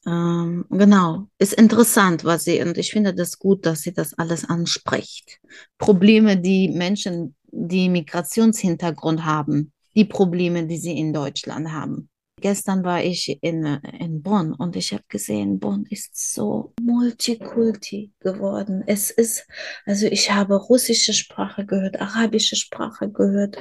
[0.06, 4.46] Ähm, genau, ist interessant, was sie, und ich finde das gut, dass sie das alles
[4.46, 5.40] anspricht.
[5.80, 12.10] Probleme, die Menschen, die Migrationshintergrund haben, die Probleme, die sie in Deutschland haben.
[12.42, 13.64] Gestern war ich in,
[13.98, 18.84] in Bonn und ich habe gesehen, Bonn ist so multikulti geworden.
[18.88, 19.48] Es ist,
[19.86, 23.58] also ich habe russische Sprache gehört, arabische Sprache gehört,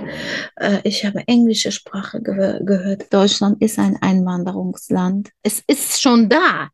[0.56, 3.12] äh, ich habe englische Sprache gehör gehört.
[3.14, 5.30] Deutschland ist ein Einwanderungsland.
[5.42, 6.68] Es ist schon da.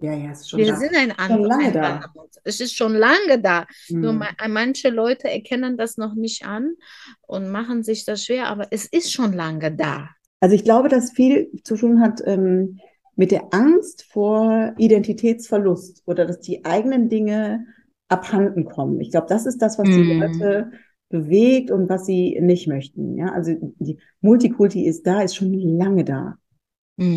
[0.00, 0.76] Ja, ja, ist schon Wir da.
[0.76, 1.12] sind ein.
[1.12, 2.04] Einwanderungsland.
[2.44, 3.66] Es ist schon lange da.
[3.88, 4.18] Nur Mhm.
[4.18, 6.74] ma- manche Leute erkennen das noch nicht an
[7.26, 10.10] und machen sich das schwer, aber es ist schon lange da.
[10.40, 12.78] Also ich glaube, dass viel zu tun hat ähm,
[13.16, 17.66] mit der Angst vor Identitätsverlust oder dass die eigenen Dinge
[18.08, 19.00] abhanden kommen.
[19.00, 20.48] Ich glaube, das ist das, was die Mhm.
[20.48, 20.70] Leute
[21.08, 23.16] bewegt und was sie nicht möchten.
[23.16, 26.38] Ja, also die Multikulti ist da, ist schon lange da.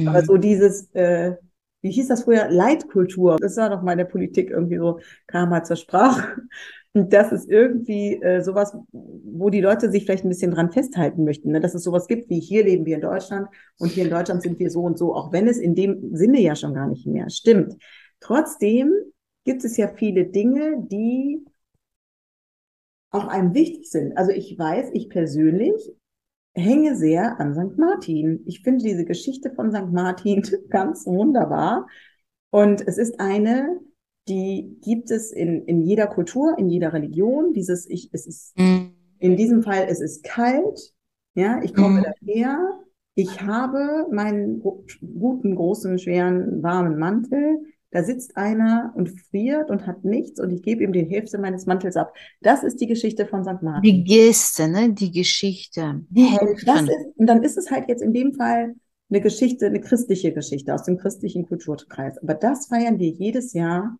[0.03, 0.27] Aber Mhm.
[0.27, 1.37] so dieses, äh,
[1.81, 2.49] wie hieß das früher?
[2.49, 3.37] Leitkultur.
[3.39, 6.43] Das war doch mal in der Politik irgendwie so, kam mal zur Sprache.
[6.93, 11.23] Und das ist irgendwie äh, sowas, wo die Leute sich vielleicht ein bisschen dran festhalten
[11.23, 11.61] möchten, ne?
[11.61, 13.47] Dass es sowas gibt wie hier leben wir in Deutschland
[13.79, 16.41] und hier in Deutschland sind wir so und so, auch wenn es in dem Sinne
[16.41, 17.77] ja schon gar nicht mehr stimmt.
[18.19, 18.93] Trotzdem
[19.45, 21.45] gibt es ja viele Dinge, die
[23.09, 24.17] auch einem wichtig sind.
[24.17, 25.93] Also ich weiß, ich persönlich
[26.53, 27.77] hänge sehr an St.
[27.77, 28.43] Martin.
[28.45, 29.91] Ich finde diese Geschichte von St.
[29.91, 31.87] Martin ganz wunderbar.
[32.49, 33.79] Und es ist eine,
[34.27, 37.53] die gibt es in, in jeder Kultur, in jeder Religion.
[37.53, 38.93] Dieses, ich, es ist, Mhm.
[39.19, 40.93] in diesem Fall, es ist kalt.
[41.35, 42.05] Ja, ich komme Mhm.
[42.25, 42.79] daher.
[43.15, 47.59] Ich habe meinen guten, großen, schweren, warmen Mantel.
[47.93, 51.65] Da sitzt einer und friert und hat nichts und ich gebe ihm die Hälfte meines
[51.65, 52.13] Mantels ab.
[52.41, 53.59] Das ist die Geschichte von St.
[53.61, 54.03] Die Martin.
[54.05, 54.93] Geste, ne?
[54.93, 56.01] Die Geschichte.
[56.09, 56.87] Die, und das Helfen.
[56.87, 58.75] ist, und dann ist es halt jetzt in dem Fall
[59.09, 62.17] eine Geschichte, eine christliche Geschichte aus dem christlichen Kulturkreis.
[62.19, 63.97] Aber das feiern wir jedes Jahr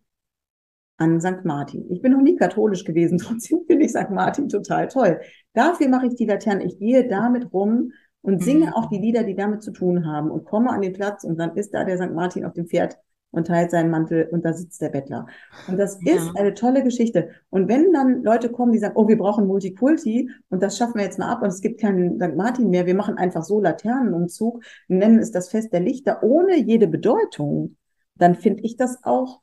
[1.02, 1.44] an St.
[1.44, 1.84] Martin.
[1.90, 4.10] Ich bin noch nie katholisch gewesen, trotzdem finde ich St.
[4.10, 5.20] Martin total toll.
[5.54, 6.66] Dafür mache ich die Laternen.
[6.66, 8.72] Ich gehe damit rum und singe Mhm.
[8.74, 11.56] auch die Lieder, die damit zu tun haben und komme an den Platz und dann
[11.56, 12.12] ist da der St.
[12.14, 12.96] Martin auf dem Pferd
[13.34, 15.26] und teilt seinen Mantel und da sitzt der Bettler.
[15.66, 16.14] Und das Ja.
[16.16, 17.30] ist eine tolle Geschichte.
[17.50, 21.04] Und wenn dann Leute kommen, die sagen, oh, wir brauchen Multikulti und das schaffen wir
[21.04, 22.36] jetzt mal ab und es gibt keinen St.
[22.36, 26.86] Martin mehr, wir machen einfach so Laternenumzug, nennen es das Fest der Lichter ohne jede
[26.88, 27.76] Bedeutung,
[28.16, 29.40] dann finde ich das auch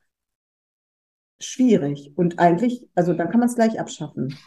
[1.42, 2.12] schwierig.
[2.16, 4.38] Und eigentlich, also dann kann man es gleich abschaffen.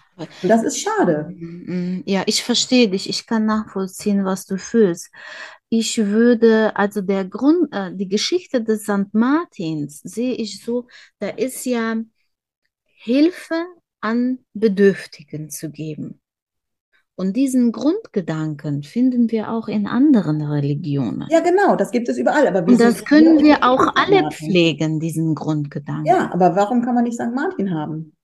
[0.42, 1.28] Und das ist schade.
[1.30, 3.08] Mm, Ja, ich verstehe dich.
[3.08, 5.10] Ich kann nachvollziehen, was du fühlst.
[5.70, 9.14] Ich würde, also der Grund, äh, die Geschichte des St.
[9.14, 10.86] Martins sehe ich so,
[11.18, 11.96] da ist ja
[13.02, 13.66] Hilfe
[14.00, 16.21] an Bedürftigen zu geben.
[17.14, 21.26] Und diesen Grundgedanken finden wir auch in anderen Religionen.
[21.30, 22.46] Ja, genau, das gibt es überall.
[22.46, 26.06] Aber Und das können wir auch alle pflegen, diesen Grundgedanken.
[26.06, 27.34] Ja, aber warum kann man nicht St.
[27.34, 28.14] Martin haben?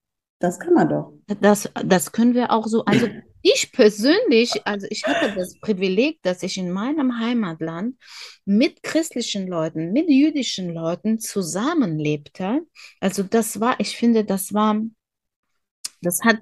[0.41, 1.13] Das kann man doch.
[1.41, 2.85] Das, das können wir auch so.
[2.85, 3.09] Also
[3.43, 7.97] ich persönlich, also ich hatte das Privileg, dass ich in meinem Heimatland
[8.45, 12.63] mit christlichen Leuten, mit jüdischen Leuten zusammenlebte.
[13.01, 14.81] Also das war, ich finde, das war,
[16.01, 16.41] das hat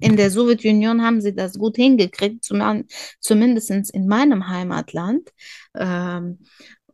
[0.00, 2.84] in der Sowjetunion haben sie das gut hingekriegt, zum,
[3.20, 5.28] zumindest in meinem Heimatland,
[5.74, 6.40] ähm,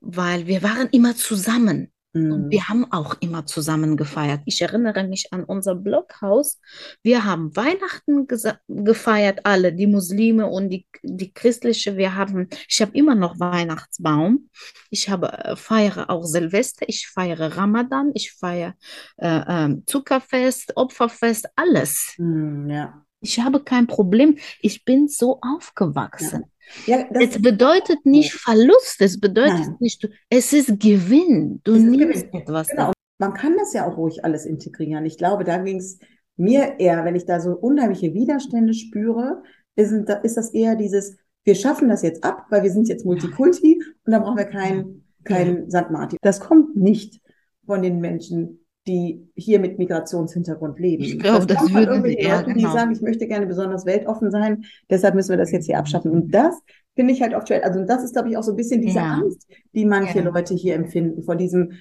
[0.01, 1.93] weil wir waren immer zusammen.
[2.15, 2.51] Und Hm.
[2.51, 4.41] wir haben auch immer zusammen gefeiert.
[4.47, 6.61] Ich erinnere mich an unser Blockhaus.
[7.03, 8.29] Wir haben Weihnachten
[8.69, 11.97] gefeiert, alle, die Muslime und die, die christliche.
[11.97, 14.49] Wir haben, ich habe immer noch Weihnachtsbaum.
[14.91, 16.89] Ich habe, äh, feiere auch Silvester.
[16.89, 18.13] Ich feiere Ramadan.
[18.15, 18.75] Ich feiere
[19.17, 22.15] äh, ähm, Zuckerfest, Opferfest, alles.
[22.17, 23.04] Hm, ja.
[23.25, 24.39] Ich habe kein Problem.
[24.61, 26.45] Ich bin so aufgewachsen.
[26.87, 29.77] Ja, das, Es bedeutet nicht Verlust, es bedeutet Nein.
[29.81, 31.61] nicht, es ist Gewinn.
[31.65, 32.41] Du ist nimmst Gewinn.
[32.41, 32.93] etwas Genau.
[33.19, 35.05] Man kann das ja auch ruhig alles integrieren.
[35.07, 35.99] Ich glaube, da ging es
[36.37, 39.43] mir eher, wenn ich da so unheimliche Widerstände spüre,
[39.77, 43.81] ist, ist das eher dieses, wir schaffen das jetzt ab, weil wir sind jetzt Multikulti
[44.05, 45.91] und dann brauchen wir keinen kein St.
[45.91, 46.19] Martin.
[46.23, 47.21] Das kommt nicht
[47.67, 51.03] von den Menschen, die hier mit Migrationshintergrund leben.
[51.05, 52.73] Ich glaube, das, kommt von würden sie eher, Leuten, die genau.
[52.75, 56.11] sagen, ich möchte gerne besonders weltoffen sein, deshalb müssen wir das jetzt hier abschaffen.
[56.11, 56.61] Und das
[56.95, 57.65] finde ich halt oft schwer.
[57.65, 59.15] Also das ist, glaube ich, auch so ein bisschen diese Ja.
[59.23, 60.25] Angst, die manche Ja.
[60.31, 61.73] Leute hier empfinden, vor diesem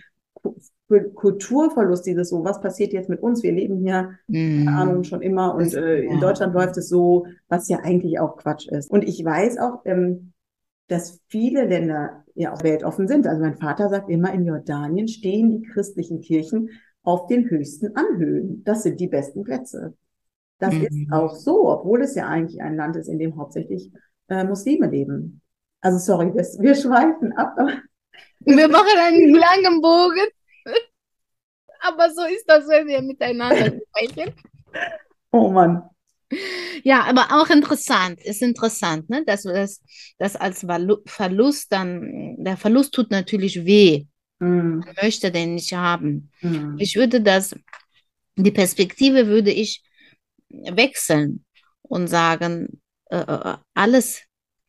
[0.41, 0.56] Ku-
[1.14, 3.43] Kulturverlust, dieses so, was passiert jetzt mit uns?
[3.43, 4.66] Wir leben hier Mhm.
[4.66, 5.56] keine Ahnung, schon immer.
[5.56, 6.20] Und Das- äh, in ja.
[6.20, 8.89] Deutschland läuft es so, was ja eigentlich auch Quatsch ist.
[8.91, 10.32] Und ich weiß auch, ähm,
[10.89, 13.26] dass viele Länder ja auch weltoffen sind.
[13.28, 16.70] Also mein Vater sagt immer, in Jordanien stehen die christlichen Kirchen
[17.04, 18.64] auf den höchsten Anhöhen.
[18.66, 19.95] Das sind die besten Plätze.
[20.60, 20.84] Das Mhm.
[20.84, 23.91] ist auch so, obwohl es ja eigentlich ein Land ist, in dem hauptsächlich
[24.30, 25.41] äh, Muslime leben.
[25.82, 27.58] Also sorry, das, wir schweifen ab.
[28.45, 30.28] Wir machen einen langen Bogen.
[31.82, 34.34] Aber so ist das, wenn wir miteinander sprechen.
[35.32, 35.84] Oh Mann.
[36.84, 39.24] Ja, aber auch interessant, ist interessant, ne?
[39.26, 39.82] Dass das,
[40.18, 40.66] das als
[41.06, 44.06] Verlust dann, der Verlust tut natürlich weh.
[44.40, 46.32] Man möchte den nicht haben.
[46.42, 46.78] mm.
[46.78, 47.56] Ich würde das,
[48.36, 49.84] die Perspektive würde ich
[50.50, 51.46] wechseln
[51.82, 54.24] und sagen, äh, äh, alles,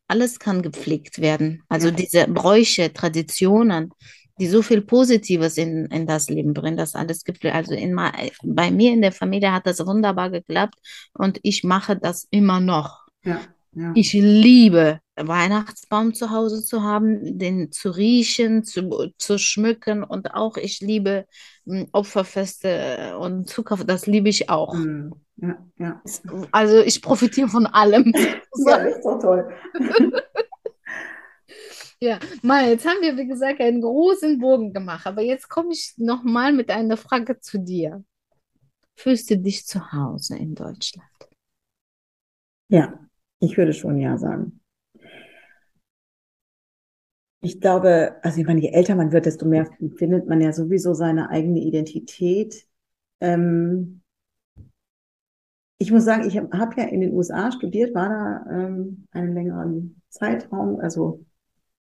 [0.09, 1.63] alles kann gepflegt werden.
[1.69, 1.95] Also Ja.
[1.95, 3.91] diese Bräuche, Traditionen,
[4.39, 7.45] die so viel Positives in, in das Leben bringen, das alles gibt.
[7.45, 7.95] Also in,
[8.43, 10.75] bei mir in der Familie hat das wunderbar geklappt
[11.13, 13.07] und ich mache das immer noch.
[13.25, 13.41] Ja,
[13.73, 13.93] ja.
[13.95, 20.57] Ich liebe Weihnachtsbaum zu Hause zu haben, den zu riechen, zu, zu schmücken und auch
[20.57, 21.27] ich liebe
[21.65, 24.75] mm, Opferfeste und Zucker, das liebe ich auch.
[24.75, 26.03] Mm, ja, ja.
[26.51, 28.13] Also ich profitiere von allem.
[28.67, 29.49] Ja, ist doch toll.
[32.01, 35.95] Ja, mal, jetzt haben wir, wie gesagt, einen großen Bogen gemacht, aber jetzt komme ich
[35.97, 38.05] nochmal mit einer Frage zu dir.
[38.95, 41.09] Fühlst du dich zu Hause in Deutschland?
[42.69, 42.99] Ja,
[43.41, 44.61] ich würde schon ja sagen.
[47.45, 50.95] Ich glaube, also ich meine, je älter man wird, desto mehr findet man ja sowieso
[50.95, 52.67] seine eigene Identität.
[53.21, 54.01] Ähm,
[55.77, 59.35] ich muss sagen, ich habe hab ja in den USA studiert, war da ähm, einen
[59.35, 61.23] längeren Zeitraum, also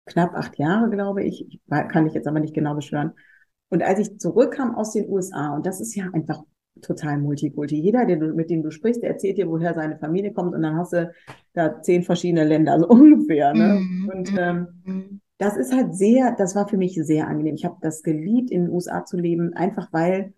[0.07, 1.45] knapp acht Jahre, glaube ich.
[1.47, 3.13] Ich kann ich jetzt aber nicht genau beschwören.
[3.69, 6.41] Und als ich zurückkam aus den USA, und das ist ja einfach
[6.81, 7.75] total Multikulti.
[7.79, 10.63] Jeder, den du, mit dem du sprichst, der erzählt dir, woher seine Familie kommt, und
[10.63, 11.13] dann hast du
[11.53, 13.79] da zehn verschiedene Länder, also ungefähr, ne?
[13.79, 14.09] Mhm.
[14.09, 15.21] Und ähm, Mhm.
[15.43, 17.55] Das ist halt sehr, das war für mich sehr angenehm.
[17.55, 20.33] Ich habe das geliebt, in den USA zu leben, einfach weil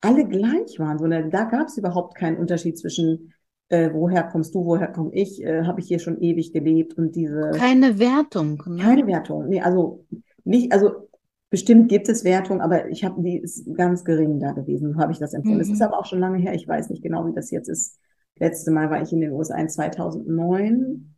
[0.00, 0.98] alle gleich waren.
[0.98, 3.32] So, ne, da gab es überhaupt keinen Unterschied zwischen,
[3.68, 7.16] äh, woher kommst du, woher komme ich, äh, habe ich hier schon ewig gelebt und
[7.16, 8.82] diese Keine Wertung, ne?
[8.82, 9.48] keine Wertung.
[9.48, 10.04] Nee, also
[10.44, 11.08] nicht, also
[11.50, 15.12] bestimmt gibt es Wertung, aber ich habe die ist ganz gering da gewesen, so habe
[15.12, 15.60] ich das empfunden.
[15.60, 15.74] Es Mhm.
[15.74, 17.98] ist aber auch schon lange her, ich weiß nicht genau, wie das jetzt ist.
[18.38, 21.13] Letzte Mal war ich in den USA in 2009.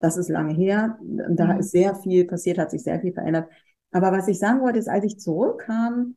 [0.00, 0.98] Das ist lange her.
[1.00, 1.58] Und Da Mhm.
[1.58, 3.48] ist sehr viel passiert, hat sich sehr viel verändert.
[3.92, 6.16] Aber was ich sagen wollte, ist, als ich zurückkam,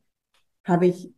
[0.64, 1.12] habe ich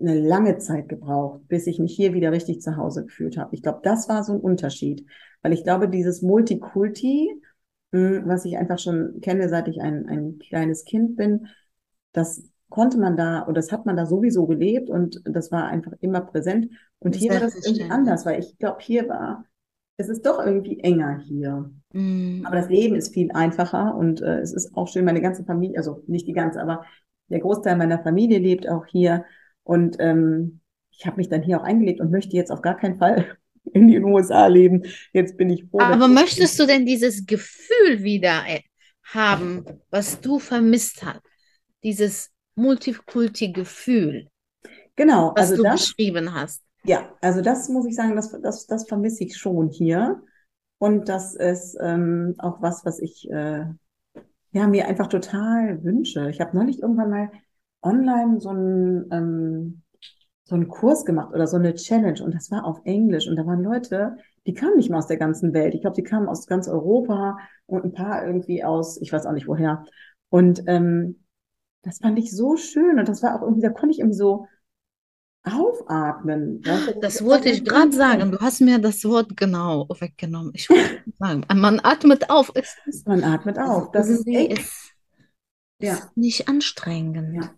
[0.00, 3.54] eine lange Zeit gebraucht, bis ich mich hier wieder richtig zu Hause gefühlt habe.
[3.54, 5.06] Ich glaube, das war so ein Unterschied,
[5.42, 7.30] weil ich glaube, dieses Multikulti,
[7.92, 11.46] mh, was ich einfach schon kenne, seit ich ein, ein kleines Kind bin,
[12.12, 15.92] das konnte man da, oder das hat man da sowieso gelebt und das war einfach
[16.00, 16.70] immer präsent.
[16.98, 19.44] Und hier war das irgendwie anders, weil ich glaube, hier war,
[19.96, 21.70] es ist doch irgendwie enger hier.
[21.92, 22.42] Mhm.
[22.46, 25.78] Aber das Leben ist viel einfacher und äh, es ist auch schön, meine ganze Familie,
[25.78, 26.84] also nicht die ganze, aber
[27.28, 29.24] der Großteil meiner Familie lebt auch hier.
[29.62, 32.98] Und ähm, ich habe mich dann hier auch eingelebt und möchte jetzt auf gar keinen
[32.98, 33.36] Fall
[33.72, 34.82] in den USA leben.
[35.12, 35.80] Jetzt bin ich froh.
[35.80, 38.60] Aber möchtest du denn dieses Gefühl wieder äh,
[39.04, 41.20] haben, was du vermisst hast?
[41.82, 44.28] Dieses Multikulti-Gefühl,
[44.96, 46.62] Genau, was also du das, beschrieben hast.
[46.84, 50.22] Ja, also das muss ich sagen, das, das, das vermisse ich schon hier.
[50.78, 53.66] Und das ist ähm, auch was, was ich äh,
[54.52, 56.28] ja, mir einfach total wünsche.
[56.30, 57.30] Ich habe neulich irgendwann mal
[57.82, 59.82] online so einen, ähm,
[60.44, 63.46] so einen Kurs gemacht oder so eine Challenge und das war auf Englisch und da
[63.46, 64.16] waren Leute,
[64.46, 65.74] die kamen nicht mal aus der ganzen Welt.
[65.74, 69.32] Ich glaube, die kamen aus ganz Europa und ein paar irgendwie aus, ich weiß auch
[69.32, 69.84] nicht woher.
[70.30, 71.24] Und ähm,
[71.82, 74.46] das fand ich so schön und das war auch irgendwie, da konnte ich irgendwie so
[75.44, 76.62] aufatmen.
[76.62, 78.30] Das war wollte ich gerade sagen.
[78.30, 80.52] Du hast mir das Wort genau weggenommen.
[80.54, 82.54] Ich wollte sagen, man atmet auf.
[82.54, 83.90] Ist, Man atmet auf.
[83.90, 84.92] Das ist echt, ist,
[85.80, 85.94] ja.
[85.94, 87.34] ist nicht anstrengend.
[87.34, 87.50] Ja.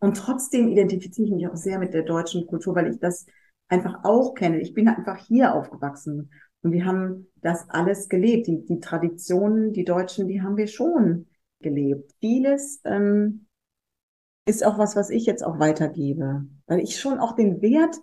[0.00, 3.26] Und trotzdem identifiziere ich mich auch sehr mit der deutschen Kultur, weil ich das
[3.68, 4.60] einfach auch kenne.
[4.60, 6.30] Ich bin einfach hier aufgewachsen
[6.62, 8.46] und wir haben das alles gelebt.
[8.46, 11.26] Die, die Traditionen, die Deutschen, die haben wir schon
[11.60, 12.12] gelebt.
[12.20, 13.46] Vieles ähm,
[14.44, 17.96] ist auch was, was ich jetzt auch weitergebe, weil ich schon auch den Wert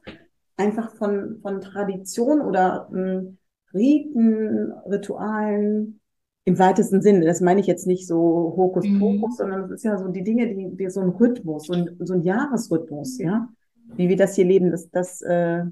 [0.57, 3.37] einfach von, von Tradition oder ähm,
[3.73, 5.99] Riten, Ritualen
[6.45, 7.25] im weitesten Sinne.
[7.25, 9.37] Das meine ich jetzt nicht so Hokuspokus, mhm.
[9.37, 12.13] sondern es ist ja so die Dinge, die wir so ein Rhythmus, so ein, so
[12.13, 13.49] ein Jahresrhythmus, ja,
[13.95, 15.63] wie wir das hier leben, das, das, äh,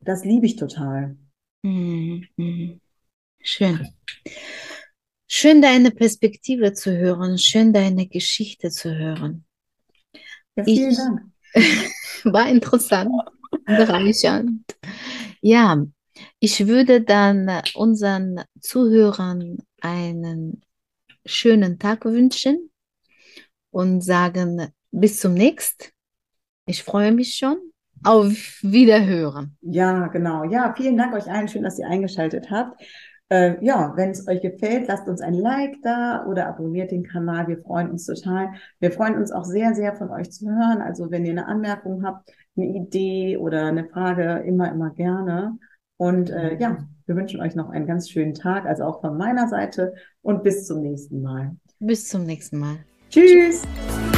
[0.00, 1.16] das liebe ich total.
[1.62, 2.80] Mhm.
[3.40, 3.88] Schön.
[5.28, 9.45] Schön deine Perspektive zu hören, schön deine Geschichte zu hören.
[10.56, 11.22] Ja, vielen ich, Dank.
[12.24, 13.12] War interessant,
[13.64, 14.62] bereichernd.
[15.40, 15.84] Ja,
[16.40, 20.62] ich würde dann unseren Zuhörern einen
[21.24, 22.70] schönen Tag wünschen
[23.70, 25.90] und sagen, bis zum nächsten.
[26.66, 27.58] Ich freue mich schon.
[28.04, 29.56] Auf Wiederhören.
[29.62, 30.44] Ja, genau.
[30.44, 31.48] Ja, vielen Dank euch allen.
[31.48, 32.80] Schön, dass ihr eingeschaltet habt.
[33.28, 37.48] Äh, ja, wenn es euch gefällt, lasst uns ein Like da oder abonniert den Kanal.
[37.48, 38.50] Wir freuen uns total.
[38.78, 40.80] Wir freuen uns auch sehr, sehr von euch zu hören.
[40.80, 45.58] Also wenn ihr eine Anmerkung habt, eine Idee oder eine Frage, immer, immer gerne.
[45.96, 49.48] Und äh, ja, wir wünschen euch noch einen ganz schönen Tag, also auch von meiner
[49.48, 51.56] Seite und bis zum nächsten Mal.
[51.80, 52.76] Bis zum nächsten Mal.
[53.10, 53.62] Tschüss.
[53.62, 54.15] Tschüss.